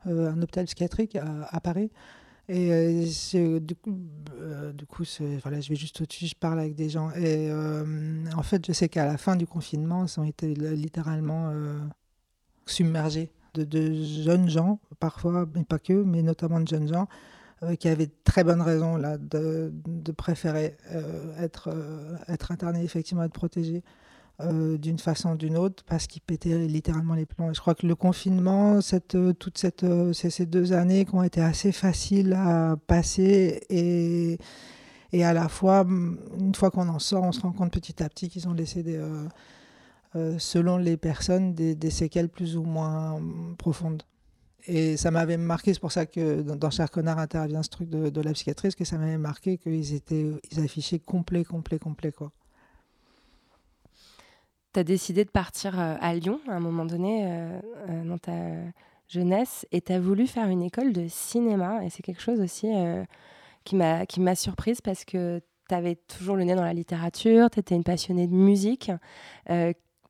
[0.05, 1.91] un hôpital psychiatrique à, Paris.
[2.47, 3.95] Et euh, du coup,
[4.39, 5.03] euh, du coup
[5.41, 7.11] voilà, je vais juste au-dessus, je parle avec des gens.
[7.11, 7.51] Et
[8.35, 11.51] en fait, je sais qu'à la fin du confinement, ils ont été littéralement
[12.65, 17.07] submergés de, de, jeunes gens, parfois, mais pas que, mais notamment de jeunes gens,
[17.79, 20.77] qui avaient de très bonnes raisons là, de, de préférer
[21.37, 21.69] être,
[22.27, 23.83] être internés, effectivement, être protégés.
[24.41, 27.51] Euh, d'une façon ou d'une autre parce qu'il pétait littéralement les plombs.
[27.51, 31.13] Et je crois que le confinement, cette, euh, toutes cette, euh, ces, deux années qui
[31.13, 34.37] ont été assez faciles à passer et,
[35.11, 38.01] et à la fois, mm, une fois qu'on en sort, on se rend compte petit
[38.01, 38.81] à petit qu'ils ont laissé
[40.37, 44.03] selon les personnes des, séquelles plus ou moins mm, profondes.
[44.67, 48.21] Et ça m'avait marqué, c'est pour ça que dans, Cher Connard intervient ce truc de,
[48.21, 52.31] la psychiatrie, que ça m'avait marqué qu'ils étaient, ils affichaient complet, complet, complet, quoi
[54.79, 58.17] tu as décidé de partir euh, à Lyon à un moment donné euh, euh, dans
[58.17, 58.31] ta
[59.09, 61.83] jeunesse et tu as voulu faire une école de cinéma.
[61.83, 62.67] Et c'est quelque chose aussi
[63.65, 67.75] qui m'a surprise parce que tu avais toujours le nez dans la littérature, tu étais
[67.75, 68.91] une passionnée de musique.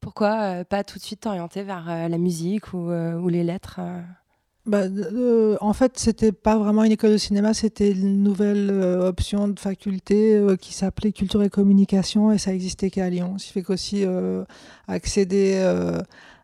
[0.02, 3.80] pourquoi pas tout de suite t'orienter vers la musique ou, ou les lettres
[4.70, 9.08] bah, euh, en fait, c'était pas vraiment une école de cinéma, c'était une nouvelle euh,
[9.08, 13.40] option de faculté euh, qui s'appelait culture et communication et ça existait qu'à Lyon.
[13.40, 14.06] Ce qui fait qu'aussi
[14.88, 15.60] accéder,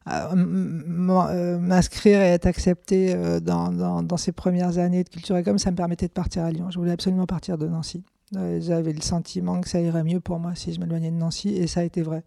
[0.08, 5.76] m'inscrire et être accepté dans, dans, ces premières années de culture et com, ça me
[5.76, 6.72] permettait de partir à Lyon.
[6.72, 8.04] Je voulais absolument partir de Nancy.
[8.34, 11.68] J'avais le sentiment que ça irait mieux pour moi si je m'éloignais de Nancy et
[11.68, 12.24] ça a été vrai.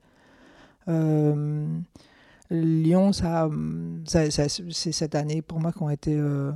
[2.50, 3.48] Lyon, ça,
[4.06, 6.52] c'est cette année pour moi qui ont été euh,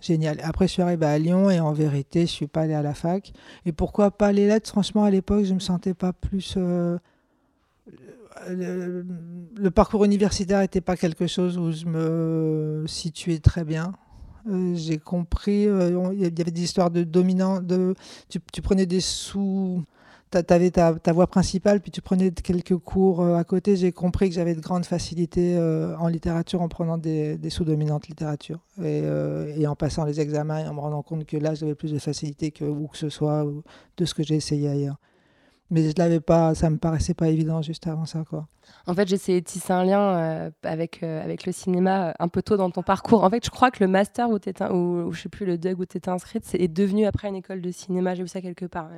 [0.00, 0.38] géniales.
[0.42, 2.94] Après, je suis arrivée à Lyon et en vérité, je suis pas allée à la
[2.94, 3.32] fac.
[3.66, 4.68] Et pourquoi pas les lettres?
[4.70, 6.54] Franchement, à l'époque, je me sentais pas plus.
[6.56, 6.98] Euh,
[8.48, 13.92] le, parcours universitaire n'était pas quelque chose où je me situais très bien.
[14.46, 17.94] Euh, j'ai compris, euh, il y avait des histoires de dominant, de,
[18.28, 19.82] tu prenais des sous,
[20.30, 23.76] tu avais ta, voix principale, puis tu prenais quelques cours euh, à côté.
[23.76, 28.58] J'ai compris que j'avais de grandes facilités euh, en littérature en prenant des, sous-dominantes littérature
[28.78, 31.74] et, euh, et, en passant les examens et en me rendant compte que là, j'avais
[31.74, 33.46] plus de facilité que où que ce soit
[33.96, 34.96] de ce que j'ai essayé ailleurs
[35.70, 38.46] mais je l'avais pas, ça me paraissait pas évident juste avant ça, quoi.
[38.86, 42.12] En fait, j'ai essayé de tisser un lien euh, avec, euh, avec le cinéma euh,
[42.18, 43.24] un peu tôt dans ton parcours.
[43.24, 45.58] En fait, je crois que le master où tu étais, ou, je sais plus, le
[45.58, 48.14] DUG où tu étais inscrite, c'est devenu après une école de cinéma.
[48.14, 48.88] J'ai vu ça quelque part.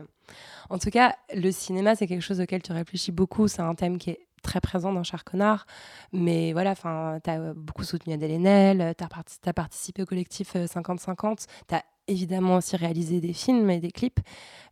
[0.70, 3.48] En tout cas, le cinéma, c'est quelque chose auquel tu réfléchis beaucoup.
[3.48, 5.66] C'est un thème qui est très présent dans Charconnard.
[6.12, 9.04] Mais voilà, tu as beaucoup soutenu Adèle Haenel, tu
[9.48, 14.20] as, participé au collectif 50-50, tu as évidemment aussi réalisé des films et des clips.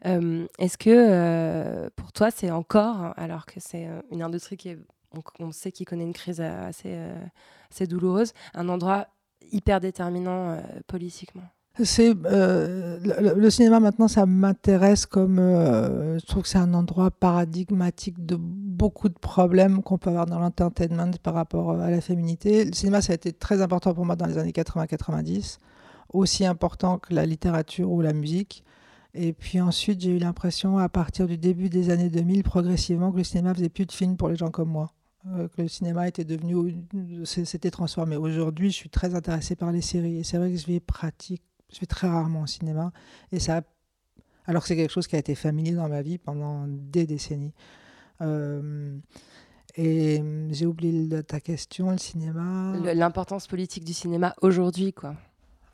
[0.06, 4.78] Euh, Est-ce que euh, pour toi, c'est encore, alors que c'est une industrie qui est,
[5.38, 9.08] on, sait qu'il connaît une crise assez, euh, douloureuse, un endroit
[9.50, 11.48] hyper déterminant euh, politiquement?
[11.82, 17.10] C'est euh, le, cinéma maintenant, ça m'intéresse comme euh, je trouve que c'est un endroit
[17.10, 22.64] paradigmatique de beaucoup de problèmes qu'on peut avoir dans l'entertainment par rapport à la féminité.
[22.64, 25.58] Le cinéma, ça a été très important pour moi dans les années 80-90,
[26.12, 28.62] aussi important que la littérature ou la musique.
[29.12, 33.16] Et puis ensuite, j'ai eu l'impression, à partir du début des années 2000, progressivement, que
[33.16, 34.92] le cinéma faisait plus de films pour les gens comme moi.
[35.26, 36.84] Euh, que le cinéma était devenu,
[37.24, 38.16] s'était transformé.
[38.16, 40.18] Aujourd'hui, je suis très intéressée par les séries.
[40.18, 41.42] Et c'est vrai que je vais pratique
[41.74, 42.92] je vais très rarement au cinéma.
[43.32, 43.62] Et ça,
[44.46, 47.52] alors que c'est quelque chose qui a été familier dans ma vie pendant des décennies.
[48.20, 48.96] Euh,
[49.76, 52.74] et j'ai oublié ta question, le cinéma.
[52.94, 55.16] L'importance politique du cinéma aujourd'hui, quoi.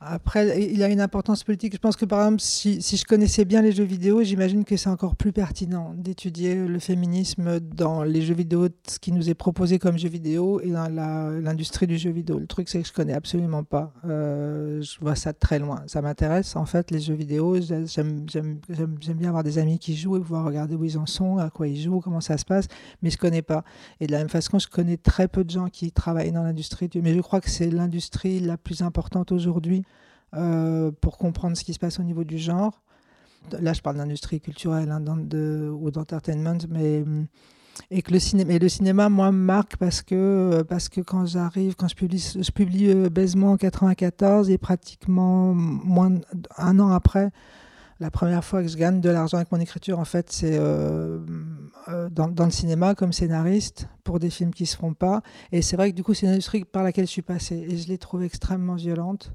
[0.03, 1.75] Après, il a une importance politique.
[1.75, 4.89] Je pense que par exemple, si, je connaissais bien les jeux vidéo, j'imagine que c'est
[4.89, 9.79] encore plus pertinent d'étudier le féminisme dans les jeux vidéo, ce qui nous est proposé
[9.79, 12.39] comme jeux vidéo et dans l'industrie du jeu vidéo.
[12.39, 13.93] Le truc, c'est que je connais absolument pas.
[14.07, 15.83] Euh, je vois ça très loin.
[15.87, 17.59] Ça m'intéresse, en fait, les jeux vidéo.
[17.61, 21.51] J'aime bien avoir des amis qui jouent et pouvoir regarder où ils en sont, à
[21.51, 22.69] quoi ils jouent, comment ça se passe,
[23.03, 23.65] mais je connais pas.
[24.01, 26.89] Et de la même façon, je connais très peu de gens qui travaillent dans l'industrie.
[27.03, 29.85] Mais je crois que c'est l'industrie la plus importante aujourd'hui
[30.35, 32.83] euh, pour comprendre ce qui se passe au niveau du genre.
[33.61, 35.03] Là, je parle d'industrie culturelle hein,
[35.73, 37.05] ou d'entertainment, mais
[37.90, 41.27] et que le cinéma, et le cinéma, moi, me marque parce que, parce que quand
[41.27, 45.57] j'arrive, quand je publie, je euh, Baisement en 94 et pratiquement
[46.57, 47.31] un an après,
[48.01, 51.19] la première fois que je gagne de l'argent avec mon écriture, en fait, c'est euh,
[51.88, 55.23] euh, dans, dans, le cinéma comme scénariste pour des films qui ne se feront pas.
[55.53, 57.77] Et c'est vrai que du coup, c'est une industrie par laquelle je suis passée et
[57.77, 59.33] je l'ai trouvée extrêmement violente.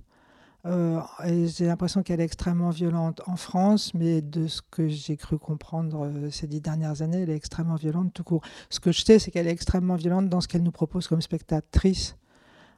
[0.65, 0.99] Euh,
[1.45, 6.05] j'ai l'impression qu'elle est extrêmement violente en France, mais de ce que j'ai cru comprendre
[6.05, 8.41] euh, ces dix dernières années, elle est extrêmement violente tout court.
[8.69, 11.21] Ce que je sais, c'est qu'elle est extrêmement violente dans ce qu'elle nous propose comme
[11.21, 12.17] spectatrice.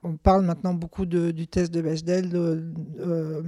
[0.03, 3.41] On parle maintenant beaucoup du test de Bechdel, de, euh,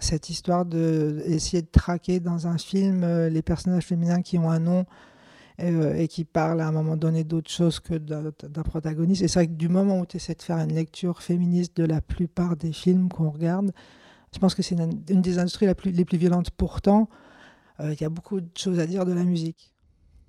[0.00, 4.84] cette histoire d'essayer de, traquer dans un film les personnages féminins qui ont un nom
[5.60, 9.22] euh, et qui parle à un moment donné d'autre chose que d'un protagoniste.
[9.22, 11.84] Et c'est vrai que du moment où tu essaies de faire une lecture féministe de
[11.84, 13.72] la plupart des films qu'on regarde,
[14.32, 16.50] je pense que c'est une, des industries les plus violentes.
[16.50, 17.08] Pourtant,
[17.80, 19.72] euh, il y a beaucoup de choses à dire de la musique.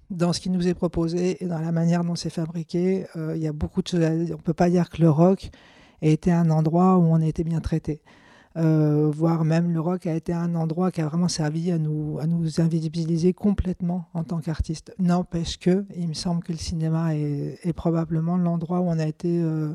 [0.10, 3.42] Dans ce qui nous est proposé et dans la manière dont c'est fabriqué, euh, il
[3.42, 4.36] y a beaucoup de choses à dire.
[4.36, 5.50] On ne peut pas dire que le rock
[6.02, 8.02] ait été un endroit où on a été bien traité.
[8.58, 12.20] Euh, voire même le rock a été un endroit qui a vraiment servi à nous,
[12.20, 14.94] à nous invisibiliser complètement en tant qu'artistes.
[15.00, 19.42] N'empêche que, il me semble que le cinéma est, probablement l'endroit où on a été
[19.42, 19.74] euh,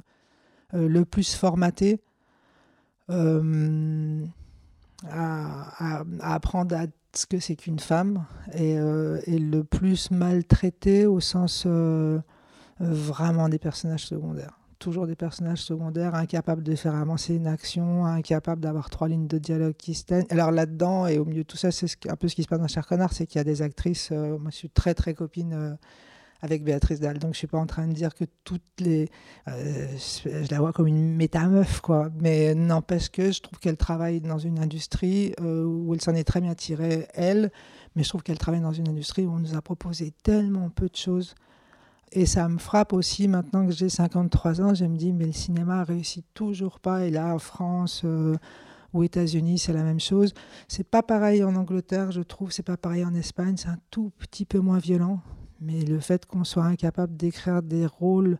[0.74, 2.00] euh, le plus formaté
[5.08, 11.66] à, apprendre à ce que c'est qu'une femme et, le plus maltraité au sens
[12.80, 18.60] vraiment des personnages secondaires toujours des personnages secondaires incapables de faire avancer une action, incapables
[18.60, 20.26] d'avoir trois lignes de dialogue qui se tiennent.
[20.30, 22.48] Alors là-dedans, et au milieu de tout ça, c'est ce, un peu ce qui se
[22.48, 24.94] passe dans Cher Connard, c'est qu'il y a des actrices, euh, moi je suis très
[24.94, 25.74] très copine euh,
[26.42, 29.08] avec Béatrice Dalle, donc je suis pas en train de dire que toutes les...
[29.48, 33.78] Euh, je, je, la vois comme une méta-meuf, quoi, mais n'empêche que je trouve qu'elle
[33.78, 37.50] travaille dans une industrie où elle s'en est très bien tirée, elle,
[37.94, 40.88] mais je trouve qu'elle travaille dans une industrie où on nous a proposé tellement peu
[40.88, 41.34] de choses
[42.12, 45.32] et ça me frappe aussi maintenant que j'ai 53 ans, je me dis, mais le
[45.32, 47.04] cinéma réussit toujours pas.
[47.04, 48.36] Et là, en France euh,
[48.92, 50.32] ou États-Unis, c'est la même chose.
[50.68, 54.12] C'est pas pareil en Angleterre, je trouve, c'est pas pareil en Espagne, c'est un tout
[54.18, 55.20] petit peu moins violent.
[55.60, 58.38] Mais le fait qu'on soit incapable d'écrire des rôles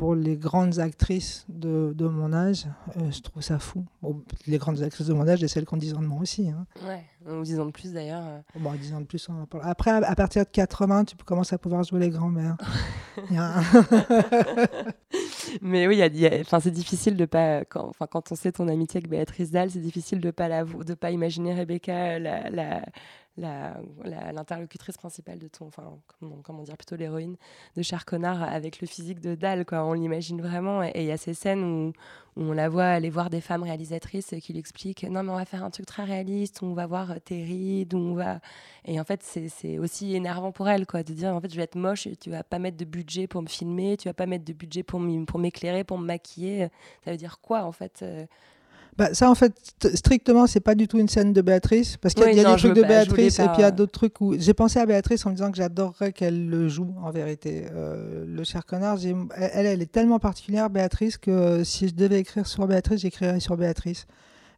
[0.00, 2.64] pour les grandes actrices de, de mon âge,
[2.96, 3.84] euh, je trouve ça fou.
[4.00, 6.22] Bon, les grandes actrices de mon âge et celles qui ont 10 ans de moins
[6.22, 6.48] aussi.
[6.50, 6.64] Hein.
[6.86, 8.22] Ouais, ou 10 ans de plus d'ailleurs.
[8.24, 8.40] euh.
[8.58, 9.62] Bon, 10 ans de plus, on en parle.
[9.66, 12.56] Après, à, à partir de 80, tu commences à pouvoir jouer les grands-mères.
[13.30, 13.60] Un-
[15.62, 17.64] Mais oui, il y a- il y a- enfin, c'est difficile de pas.
[17.66, 20.94] Quand, quand on sait ton amitié avec Béatrice Dalle, c'est difficile de pas la, de
[20.94, 22.82] pas imaginer Rebecca la-
[23.40, 25.98] l'interlocutrice principale de ton, enfin,
[26.42, 27.36] comment, dire, plutôt l'héroïne
[27.76, 29.84] de Cher Connard avec le physique de Dalle, quoi.
[29.84, 30.82] On l'imagine vraiment.
[30.82, 31.92] Et il y a ces scènes où,
[32.36, 35.44] on la voit aller voir des femmes réalisatrices qui lui expliquent non mais on va
[35.44, 38.38] faire un truc très réaliste, on va voir tes rides, on va
[38.84, 41.64] et en fait c'est, aussi énervant pour elle quoi de dire en fait je vais
[41.64, 44.44] être moche, tu vas pas mettre de budget pour me filmer, tu vas pas mettre
[44.44, 46.68] de budget pour m'éclairer, pour me maquiller,
[47.04, 48.26] ça veut dire quoi en fait euh
[49.00, 51.96] Bah, ça, en fait, st- strictement, c'est pas du tout une scène de Béatrice.
[51.96, 53.44] Parce qu'il y a, Oui, il y a non, des trucs de pas- Béatrice et
[53.44, 54.34] puis il y a d'autres trucs où.
[54.38, 57.64] J'ai pensé à Béatrice en me disant que j'adorerais qu'elle le joue, en vérité.
[57.72, 58.98] Euh, le cher connard,
[59.34, 63.56] elle, elle est tellement particulière, Béatrice, que si je devais écrire sur Béatrice, j'écrirais sur
[63.56, 64.06] Béatrice.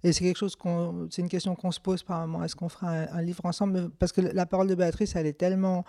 [0.03, 1.07] Et c'est quelque chose qu'on.
[1.11, 2.43] C'est une question qu'on se pose par moment.
[2.45, 3.91] Est-ce qu'on fera un, un livre ensemble?
[4.01, 5.85] Parce que la parole de Béatrice, elle est tellement.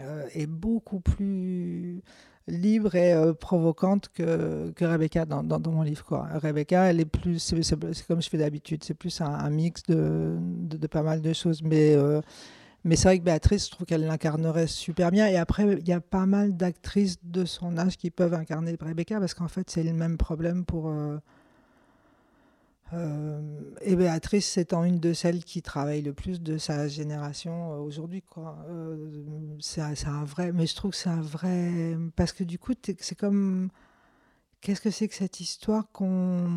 [0.00, 2.02] euh, est beaucoup plus
[2.48, 6.04] libre et euh, provocante que, que Rebecca dans, dans, mon livre.
[6.04, 6.26] Quoi.
[6.34, 7.76] Rebecca, elle est plus, c'est,
[8.06, 11.62] comme je fais d'habitude, c'est plus un, mix de, de, de pas mal de choses.
[11.62, 12.20] Mais, euh,
[12.84, 15.26] mais c'est vrai que Béatrice, je trouve qu'elle l'incarnerait super bien.
[15.26, 19.20] Et après, il y a pas mal d'actrices de son âge qui peuvent incarner Rebecca
[19.20, 20.88] parce qu'en fait, c'est le même problème pour.
[20.88, 21.18] euh,
[22.94, 23.40] euh,
[23.82, 28.22] et Béatrice étant une de celles qui travaille le plus de sa génération euh, aujourd'hui,
[28.22, 28.64] quoi.
[28.70, 32.72] Euh, c'est un, vrai, mais je trouve que c'est un vrai, parce que du coup,
[32.82, 33.68] c'est comme,
[34.60, 36.48] qu'est-ce que c'est que cette histoire qu'on,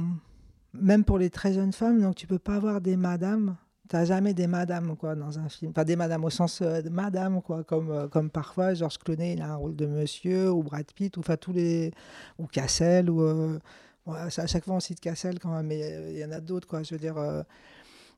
[0.74, 3.58] même pour les très jeunes femmes, donc tu peux pas avoir des madames.
[3.90, 6.88] T'as jamais des madames quoi dans un film, pas des madames au sens euh, de
[6.88, 10.90] madame quoi, comme comme parfois Georges Clooney il a un rôle de monsieur ou Brad
[10.94, 11.92] Pitt ou enfin tous les
[12.40, 13.60] ou Cassel ou
[14.06, 16.39] Bon, à chaque fois on cite Cassel quand même, mais euh, il y en a
[16.39, 16.68] d'autres.
[16.84, 17.43] Je veux dire, euh,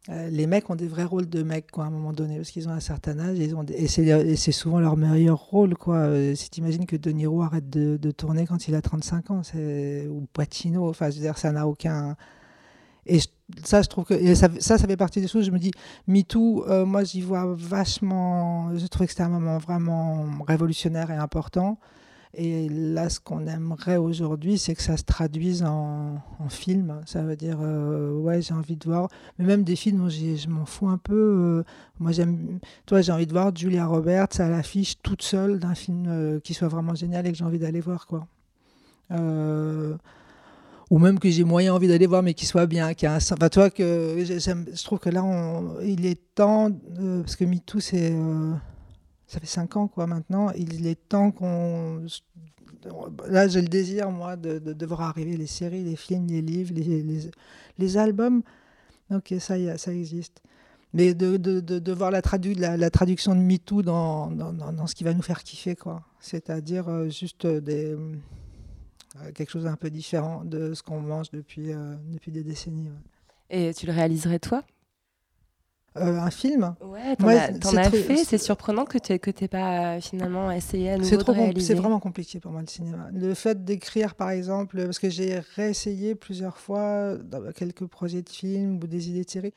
[0.10, 2.68] euh, les mecs ont des vrais rôles de mecs, à un moment donné, parce qu'ils
[2.68, 5.96] ont un certain âge, et, c'est souvent leur meilleur rôle, quoi.
[5.98, 9.42] Euh, si tu que De Niro arrête de, tourner quand il a 35 ans,
[10.10, 12.18] ou Pacino, enfin, je veux dire, ça n'a aucun.
[13.06, 13.20] Et
[13.64, 15.46] ça, je trouve que ça, ça, fait partie des choses.
[15.46, 15.72] Je me dis,
[16.08, 18.78] MeToo, moi, j'y vois vachement.
[18.78, 21.78] Je trouve que c'était un moment vraiment révolutionnaire et important.
[22.36, 26.20] Et là, ce qu'on aimerait aujourd'hui, c'est que ça se traduise en,
[26.50, 27.00] film.
[27.06, 29.08] Ça veut dire, euh, ouais, j'ai envie de voir.
[29.38, 31.14] Mais même des films je m'en fous un peu.
[31.14, 31.64] euh,
[32.00, 32.60] moi, j'aime.
[32.86, 36.54] Toi, j'ai envie de voir Julia Roberts à l'affiche toute seule d'un film euh, qui
[36.56, 38.28] soit vraiment génial et que j'ai envie d'aller voir, quoi.
[40.90, 43.18] Ou même que j'ai moyen envie d'aller voir, mais qui soit bien, qui un.
[43.18, 45.24] Enfin, toi, que je trouve que là,
[45.84, 46.72] il est temps,
[47.22, 48.14] parce que MeToo, c'est.
[49.34, 50.52] Ça fait cinq ans, quoi, maintenant.
[50.52, 52.06] Il est temps qu'on.
[53.28, 56.74] Là, j'ai le désir, moi, de, de, voir arriver les séries, les films, les livres,
[56.76, 57.32] les,
[57.80, 58.44] les, albums.
[59.10, 60.42] Ok, ça, ça existe.
[60.94, 65.04] Mais de, de, voir la, tradu la, traduction de MeToo dans, dans, dans, ce qui
[65.04, 66.04] va nous faire kiffer, quoi.
[66.20, 67.96] C'est-à-dire euh, juste des,
[69.22, 72.90] euh, quelque chose d'un peu différent de ce qu'on mange depuis, euh, depuis des décennies.
[73.50, 74.64] Et tu le réaliserais toi?
[75.98, 78.24] Euh, un film Ouais, t'en Ouais, as, fait.
[78.24, 82.00] C'est surprenant que tu n'aies pas euh, finalement essayé à nouveau C'est trop, c'est vraiment
[82.00, 83.10] compliqué pour moi le cinéma.
[83.14, 88.30] Le fait d'écrire, par exemple, parce que j'ai réessayé plusieurs fois dans quelques projets de
[88.30, 89.54] films ou des idées de séries.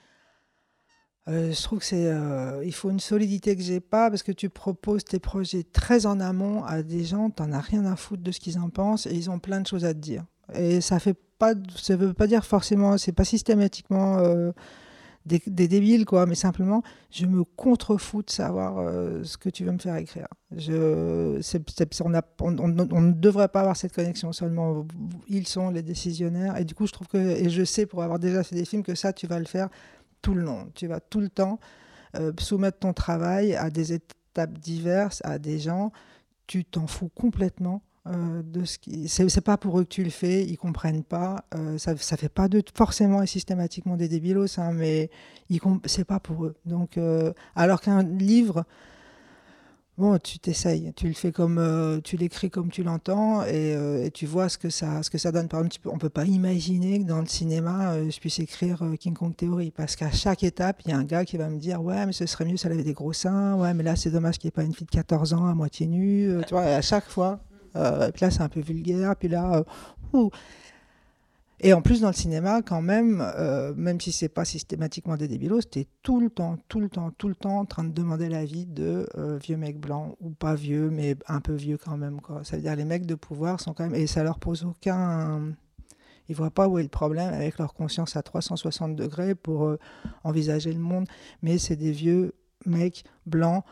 [1.28, 4.32] euh, je trouve que c'est, euh, il faut une solidité que j'ai pas parce que
[4.32, 8.22] tu proposes tes projets très en amont à des gens, t'en as rien à foutre
[8.22, 10.24] de ce qu'ils en pensent et ils ont plein de choses à te dire.
[10.55, 14.53] Et ça fait pas, ça veut pas dire forcément, c'est pas systématiquement euh,
[15.27, 19.72] des, débiles quoi, mais simplement je me contrefous de savoir euh, ce que tu veux
[19.72, 20.29] me faire écrire.
[20.57, 21.41] Je,
[22.01, 24.87] on, a- on ne devrait pas avoir cette connexion seulement.
[25.29, 28.18] Ils sont les décisionnaires et du coup je trouve que et je sais pour avoir
[28.18, 29.68] déjà fait des films que ça tu vas le faire
[30.22, 30.68] tout le long.
[30.74, 31.59] Tu vas tout le temps
[32.16, 35.93] euh, soumettre ton travail à des étapes diverses, à des gens.
[36.47, 39.09] Tu t'en fous complètement euh, de ce qui.
[39.09, 41.45] C'est pas pour eux que tu le fais, ils comprennent pas.
[41.55, 45.11] euh, ça, ça fait pas de forcément et systématiquement des débilos, hein, mais
[45.87, 46.55] c'est pas pour eux.
[46.67, 48.65] Donc, euh, alors qu'un livre.
[49.99, 53.71] Bon, tu t'essayes, tu le fais comme tu l'écris comme tu l'entends et,
[54.05, 55.49] et tu vois ce que ça, ce que ça donne.
[55.49, 59.35] Par exemple, on peut pas imaginer que dans le cinéma, je puisse écrire King Kong
[59.35, 62.05] Theory parce qu'à chaque étape, il y a un gars qui va me dire ouais,
[62.05, 63.55] mais ce serait mieux si elle avait des gros seins.
[63.55, 65.55] Ouais, mais là c'est dommage qu'il n'y ait pas une fille de 14 ans à
[65.55, 66.31] moitié nue.
[66.47, 67.41] tu vois, à chaque fois.
[67.77, 69.14] Euh, puis là c'est un peu vulgaire.
[69.16, 69.64] Puis là,
[70.14, 70.29] euh.
[71.61, 75.27] Et en plus, dans le cinéma, quand même, euh, même si c'est pas systématiquement des
[75.27, 78.29] débilos, c'était tout le temps, tout le temps, tout le temps en train de demander
[78.29, 82.20] l'avis de euh, vieux mecs blancs, ou pas vieux, mais un peu vieux quand même.
[82.43, 83.95] Ça veut dire les mecs de pouvoir sont quand même.
[83.95, 85.55] Et ça leur pose aucun.
[86.29, 89.79] Ils voient pas où est le problème avec leur conscience à 360 degrés pour euh,
[90.24, 91.07] envisager le monde.
[91.41, 92.35] Mais c'est des vieux
[92.66, 93.64] mecs blancs,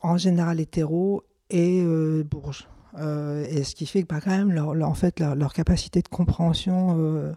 [0.00, 1.84] en général hétéros et
[2.24, 2.66] bourges.
[2.98, 6.08] Euh, et ce qui fait que bah, quand même, leur, en fait, leur, capacité de
[6.08, 7.32] compréhension, euh,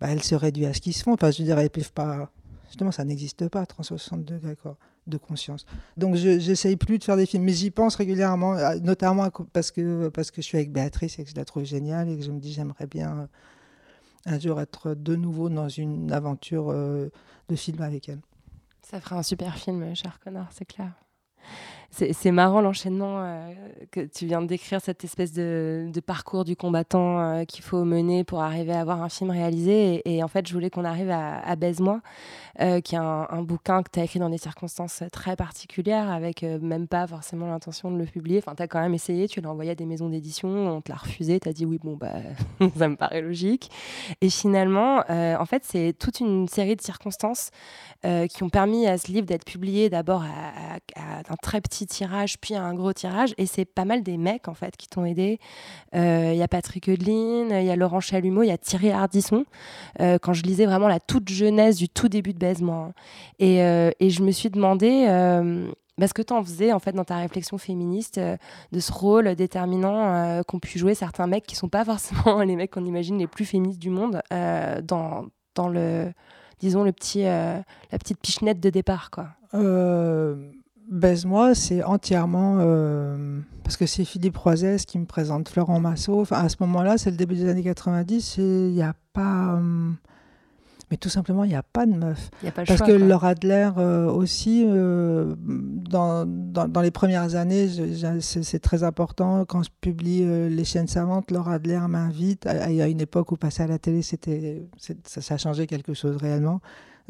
[0.00, 1.14] bah, elle se réduit à ce qu'ils se font.
[1.14, 2.30] Enfin, je veux dire, peuvent pas.
[2.68, 4.56] Justement, ça n'existe pas, 360 degrés
[5.06, 5.66] de conscience.
[5.98, 10.08] Donc, je n'essaye plus de faire des films, mais j'y pense régulièrement, notamment parce que,
[10.08, 12.30] parce que je suis avec Béatrice et que je la trouve géniale et que je
[12.30, 13.26] me dis, j'aimerais bien euh,
[14.24, 18.20] un jour être de nouveau dans une aventure de film avec elle.
[18.80, 20.92] Ça ferait un super film, cher Connor, c'est clair
[21.92, 23.52] c'est marrant l'enchaînement euh,
[23.90, 28.24] que tu viens de décrire, cette espèce de, parcours du combattant euh, qu'il faut mener
[28.24, 30.00] pour arriver à avoir un film réalisé.
[30.06, 32.00] Et, en fait, je voulais qu'on arrive à, à Baise-moi,
[32.60, 36.42] euh, qui est un, bouquin que tu as écrit dans des circonstances très particulières, avec
[36.42, 38.38] même pas forcément l'intention de le publier.
[38.38, 40.90] Enfin, tu as quand même essayé, tu l'as envoyé à des maisons d'édition, on te
[40.90, 42.14] l'a refusé, tu as dit oui, bon, bah,
[42.76, 43.70] ça me paraît logique.
[44.22, 47.50] Et finalement, en fait, c'est toute une série de circonstances
[48.30, 52.38] qui ont permis à ce livre d'être publié d'abord à, à, un très petit tirage,
[52.38, 53.34] puis un gros tirage.
[53.38, 55.38] Et c'est pas mal des mecs, en fait, qui t'ont aidé.
[55.92, 58.90] Il euh, y a Patrick Eudeline, il y a Laurent Chalumeau, il y a Thierry
[58.90, 59.44] Hardisson.
[60.00, 62.92] Euh, quand je lisais vraiment la toute jeunesse du tout début de Baisement.
[63.38, 65.06] Et, euh, et je me suis demandé
[65.98, 70.42] parce que tu en faisais en fait dans ta réflexion féministe de ce rôle déterminant
[70.44, 73.44] qu'ont pu jouer certains mecs qui sont pas forcément les mecs qu'on imagine les plus
[73.44, 76.12] féministes du monde dans, dans le
[76.60, 77.64] disons le petit la
[77.98, 79.28] petite pichenette de départ quoi.
[80.90, 82.58] Baise-moi, c'est entièrement.
[82.60, 86.20] Euh, parce que c'est Philippe Roisès qui me présente Florent Massot.
[86.20, 88.36] Enfin, à ce moment-là, c'est le début des années 90.
[88.38, 89.54] Il n'y a pas.
[89.54, 89.90] Euh,
[90.90, 92.30] mais tout simplement, il n'y a pas de meuf.
[92.42, 97.34] Y a pas parce choix, que Laura Adler euh, aussi, dans, dans, dans, les premières
[97.34, 97.68] années,
[98.20, 99.46] c'est très important.
[99.46, 102.46] Quand je publie Les chiennes savantes, Laura Adler m'invite.
[102.68, 105.66] Il y a une époque où passer à la télé, c'était ça, ça a changé
[105.66, 106.60] quelque chose réellement.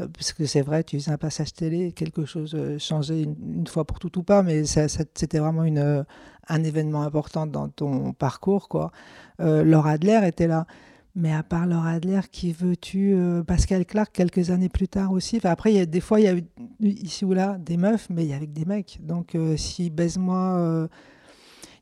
[0.02, 3.66] Euh, parce que c'est vrai, tu faisais un passage télé, quelque chose euh, changeait une,
[3.66, 6.02] fois pour tout ou pas, mais c'était vraiment une, euh,
[6.48, 8.68] un événement important dans ton parcours.
[8.68, 8.90] Quoi.
[9.38, 10.66] Laura Adler était là.
[11.14, 13.14] Mais à part Laura Adler, qui veux-tu
[13.46, 15.40] Pascal Clark, quelques années plus tard aussi?
[15.44, 16.44] Après, a, des fois, il y a eu
[16.80, 18.98] ici ou là des meufs, mais il y avait des mecs.
[19.02, 20.88] Donc, si baise-moi.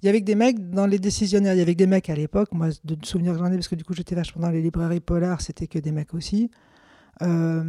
[0.03, 1.55] il y avait des mecs dans les décisionnaires.
[1.55, 2.49] Il y avait des mecs à l'époque.
[2.53, 5.01] Moi, de souvenirs que j'en ai, parce que du coup, j'étais vachement dans les librairies
[5.01, 6.51] polars, c'était que des mecs aussi.
[7.23, 7.63] Euh,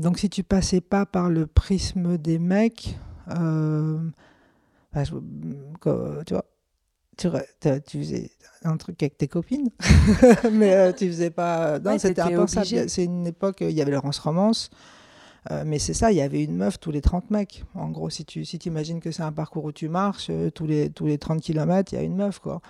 [0.00, 2.98] donc si tu passais pas par le prisme des mecs,
[3.30, 3.98] euh,
[4.92, 6.44] bah, tu vois,
[7.16, 7.28] tu,
[7.86, 8.30] tu, faisais
[8.64, 9.70] un truc avec tes copines,
[10.52, 11.78] mais euh, tu faisais pas.
[11.78, 12.88] Non, c'était impensable.
[12.88, 14.70] C'est une époque, il y avait Laurence Romance,
[15.64, 17.64] mais c'est ça, il y avait une meuf tous les 30 mecs.
[17.74, 20.90] En gros, si tu si imagines que c'est un parcours où tu marches, tous, les,
[20.90, 22.60] tous les 30 km, il y a une meuf, quoi.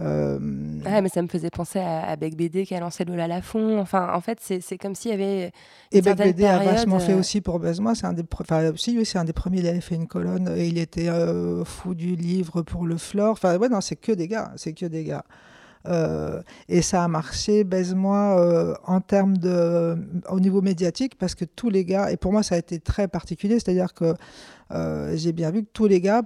[0.00, 0.38] Euh...
[0.40, 3.78] mais ça me faisait penser à, Beck BD qui a lancé Lola Lafont.
[3.78, 5.52] Enfin, en fait, c'est comme s'il y avait.
[5.90, 7.94] et Beck BD a vachement fait euh, aussi pour Baise-moi.
[7.94, 9.60] C'est un des, enfin, si, c'est un des premiers.
[9.60, 13.32] Il avait fait une colonne et il était euh, fou du livre pour le Flore.
[13.32, 14.52] Enfin, ouais, non, c'est que des gars.
[14.56, 15.24] C'est que des gars.
[15.88, 19.96] Euh, et ça a marché, baise-moi, en termes de,
[20.30, 23.08] au niveau médiatique, parce que tous les gars, et pour moi ça a été très
[23.08, 24.14] particulier, c'est-à-dire que
[25.16, 26.22] j'ai bien vu que tous les gars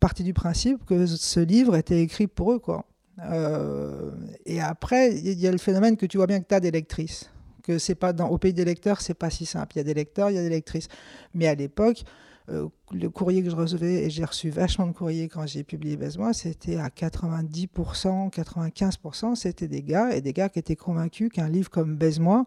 [0.00, 2.86] partaient du principe que ce livre était écrit pour eux, quoi.
[3.20, 4.10] Euh,
[4.46, 6.70] et après, il y a le phénomène que tu vois bien que tu as des
[6.70, 7.30] lectrices.
[7.62, 9.76] Que c'est pas dans, au pays des lecteurs, c'est pas si simple.
[9.76, 10.88] Il y a des lecteurs, il y a des lectrices.
[11.32, 12.04] Mais à l'époque,
[12.50, 15.96] euh, le courrier que je recevais, et j'ai reçu vachement de courriers quand j'ai publié
[15.96, 21.48] Baise-moi, c'était à 90%, 95%, c'était des gars, et des gars qui étaient convaincus qu'un
[21.48, 22.44] livre comme Baise-moi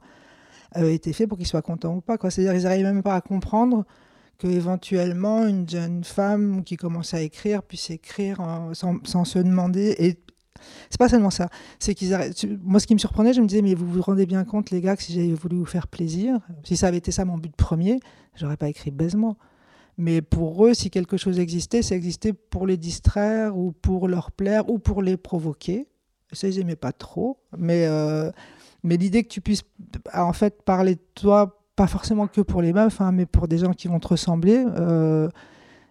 [0.76, 2.18] euh, était fait pour qu'ils soient contents ou pas.
[2.30, 3.86] C'est-à-dire qu'ils n'arrivaient même pas à comprendre
[4.38, 8.38] que éventuellement une jeune femme qui commence à écrire puisse écrire
[8.74, 9.96] sans, sans, se demander
[10.90, 11.50] c'est pas seulement ça.
[11.80, 12.18] C'est qu'ils
[12.64, 14.82] Moi, ce qui me surprenait, je me disais, mais vous vous rendez bien compte, les
[14.82, 17.56] gars, que si j'avais voulu vous faire plaisir, si ça avait été ça mon but
[17.56, 18.00] premier,
[18.36, 19.38] j'aurais pas écrit baisement.
[19.98, 24.32] Mais pour eux, si quelque chose existait, ça existait pour les distraire ou pour leur
[24.32, 25.88] plaire ou pour les provoquer.
[26.32, 27.40] Ça, ils n'aimaient pas trop.
[27.58, 28.32] Mais, euh,
[28.84, 29.64] mais l'idée que tu puisses
[30.14, 33.58] en fait parler de toi, pas forcément que pour les meufs, hein, mais pour des
[33.58, 34.64] gens qui vont te ressembler.
[34.78, 35.30] Euh,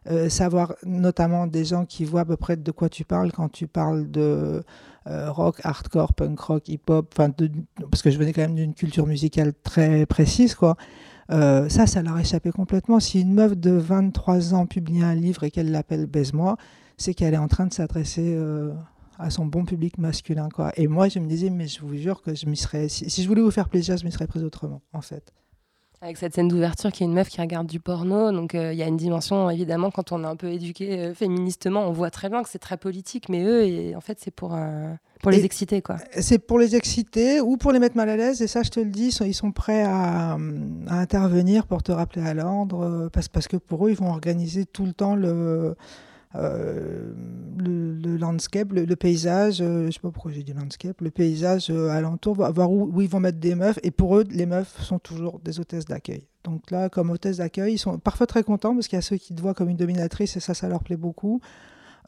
[0.08, 3.48] euh, savoir notamment des gens qui voient à peu près de quoi tu parles quand
[3.48, 4.62] tu parles de
[5.08, 9.52] euh, rock, hardcore, punk rock, hip-hop, parce que je venais quand même d'une culture musicale
[9.62, 10.76] très précise, quoi.
[11.32, 13.00] Euh, ça, ça leur échappait complètement.
[13.00, 16.56] Si une meuf de 23 ans publie un livre et qu'elle l'appelle Baise-moi,
[16.96, 18.38] c'est qu'elle est en train de s'adresser
[19.18, 20.48] à son bon public masculin.
[20.48, 20.72] Quoi.
[20.76, 22.88] Et moi, je me disais, mais je vous jure que je serais.
[22.88, 25.32] Si, si je voulais vous faire plaisir, je m'y serais prise autrement, en fait.
[26.02, 28.78] Avec cette scène d'ouverture qui est une meuf qui regarde du porno, donc euh, il
[28.78, 32.10] y a une dimension évidemment quand on est un peu éduqué euh, féministement, on voit
[32.10, 34.92] très bien que c'est très politique, mais eux, et, en fait, c'est pour euh,
[35.22, 35.96] pour les Et exciter quoi.
[36.20, 38.78] C'est pour les exciter ou pour les mettre mal à l'aise, et ça, je te
[38.78, 40.36] le dis, ils sont, prêts à,
[40.86, 44.66] à intervenir pour te rappeler à l'ordre, parce, parce que pour eux, ils vont organiser
[44.66, 45.76] tout le temps le,
[46.36, 47.12] euh,
[47.58, 51.70] le, le landscape, le, paysage, euh, je sais pas pourquoi j'ai dit landscape, le paysage
[51.70, 54.98] euh, alentour, voir où, ils vont mettre des meufs, et pour eux, les meufs sont
[54.98, 56.26] toujours des hôtesses d'accueil.
[56.44, 59.16] Donc là, comme hôtesses d'accueil, ils sont parfois très contents, parce qu'il y a ceux
[59.16, 61.40] qui te voient comme une dominatrice, et ça, ça leur plaît beaucoup.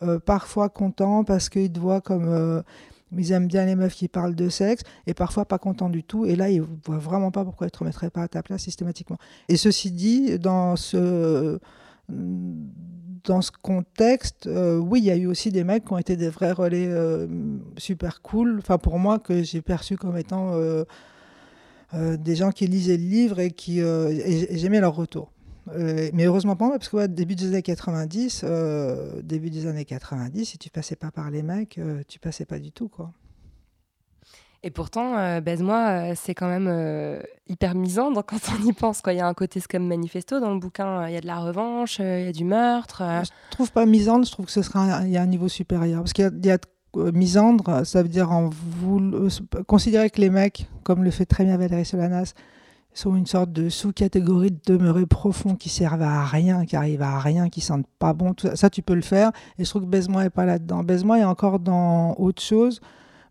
[0.03, 2.63] Euh, parfois contents parce qu'ils te voient comme...
[3.17, 6.25] ils aiment bien les meufs qui parlent de sexe et parfois pas contents du tout.
[6.25, 9.19] Et là, ils voient vraiment pas pourquoi ils te remettraient pas à ta place systématiquement.
[9.49, 11.59] Et ceci dit, dans ce,
[12.09, 16.17] dans ce contexte, euh, oui, il y a eu aussi des mecs qui ont été
[16.17, 17.27] des vrais relais euh,
[17.77, 18.59] super cool.
[18.59, 20.85] Enfin, pour moi, que j'ai perçu comme étant euh,
[21.93, 23.81] des gens qui lisaient le livre et qui
[24.53, 25.33] j'aimais leur retour.
[25.77, 30.57] Mais heureusement pas parce que début des années 90, euh, début des années 90, si
[30.57, 31.79] tu passais pas par les mecs,
[32.09, 33.13] tu passais pas du tout, quoi.
[34.65, 39.03] Et pourtant, euh, Baise-moi, euh, c'est quand même euh, hyper misandre quand on y pense.
[39.07, 41.39] Il y a un côté comme manifesto dans le bouquin, il y a de la
[41.39, 43.03] revanche, euh, il y a du meurtre.
[43.03, 43.23] euh.
[43.25, 46.01] Je trouve pas misandre, je trouve que ce sera un- y a un niveau supérieur.
[46.03, 46.59] Parce qu'il y a, y
[46.97, 49.29] euh, misandre, ça veut dire euh,
[49.67, 52.33] considérer que les mecs, comme le fait très bien Valérie Solanas,
[52.95, 57.21] sont une sorte de sous-catégorie de demeurés profonds qui servent à rien, qui arrivent à
[57.21, 58.35] rien, qui sentent pas bon.
[58.35, 59.31] Tout ça, ça, tu peux le faire.
[59.59, 60.83] Et je trouve que Baise-moi est pas là-dedans.
[60.83, 62.81] Baise-moi est encore dans autre chose.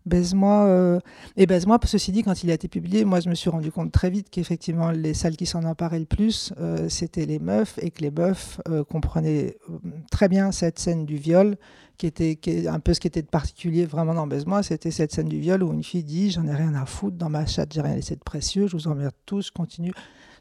[0.08, 0.66] Baise-moi.
[0.66, 1.00] euh,
[1.36, 3.92] Et Baise-moi, ceci dit, quand il a été publié, moi, je me suis rendu compte
[3.92, 7.90] très vite qu'effectivement, les salles qui s'en emparaient le plus, euh, c'était les meufs, et
[7.90, 9.78] que les meufs euh, comprenaient euh,
[10.10, 11.56] très bien cette scène du viol,
[11.98, 12.38] qui était,
[12.68, 15.62] un peu ce qui était de particulier vraiment dans Baise-moi, c'était cette scène du viol
[15.62, 18.14] où une fille dit J'en ai rien à foutre, dans ma chatte, j'ai rien laissé
[18.14, 19.92] de précieux, je vous emmerde tous, continue.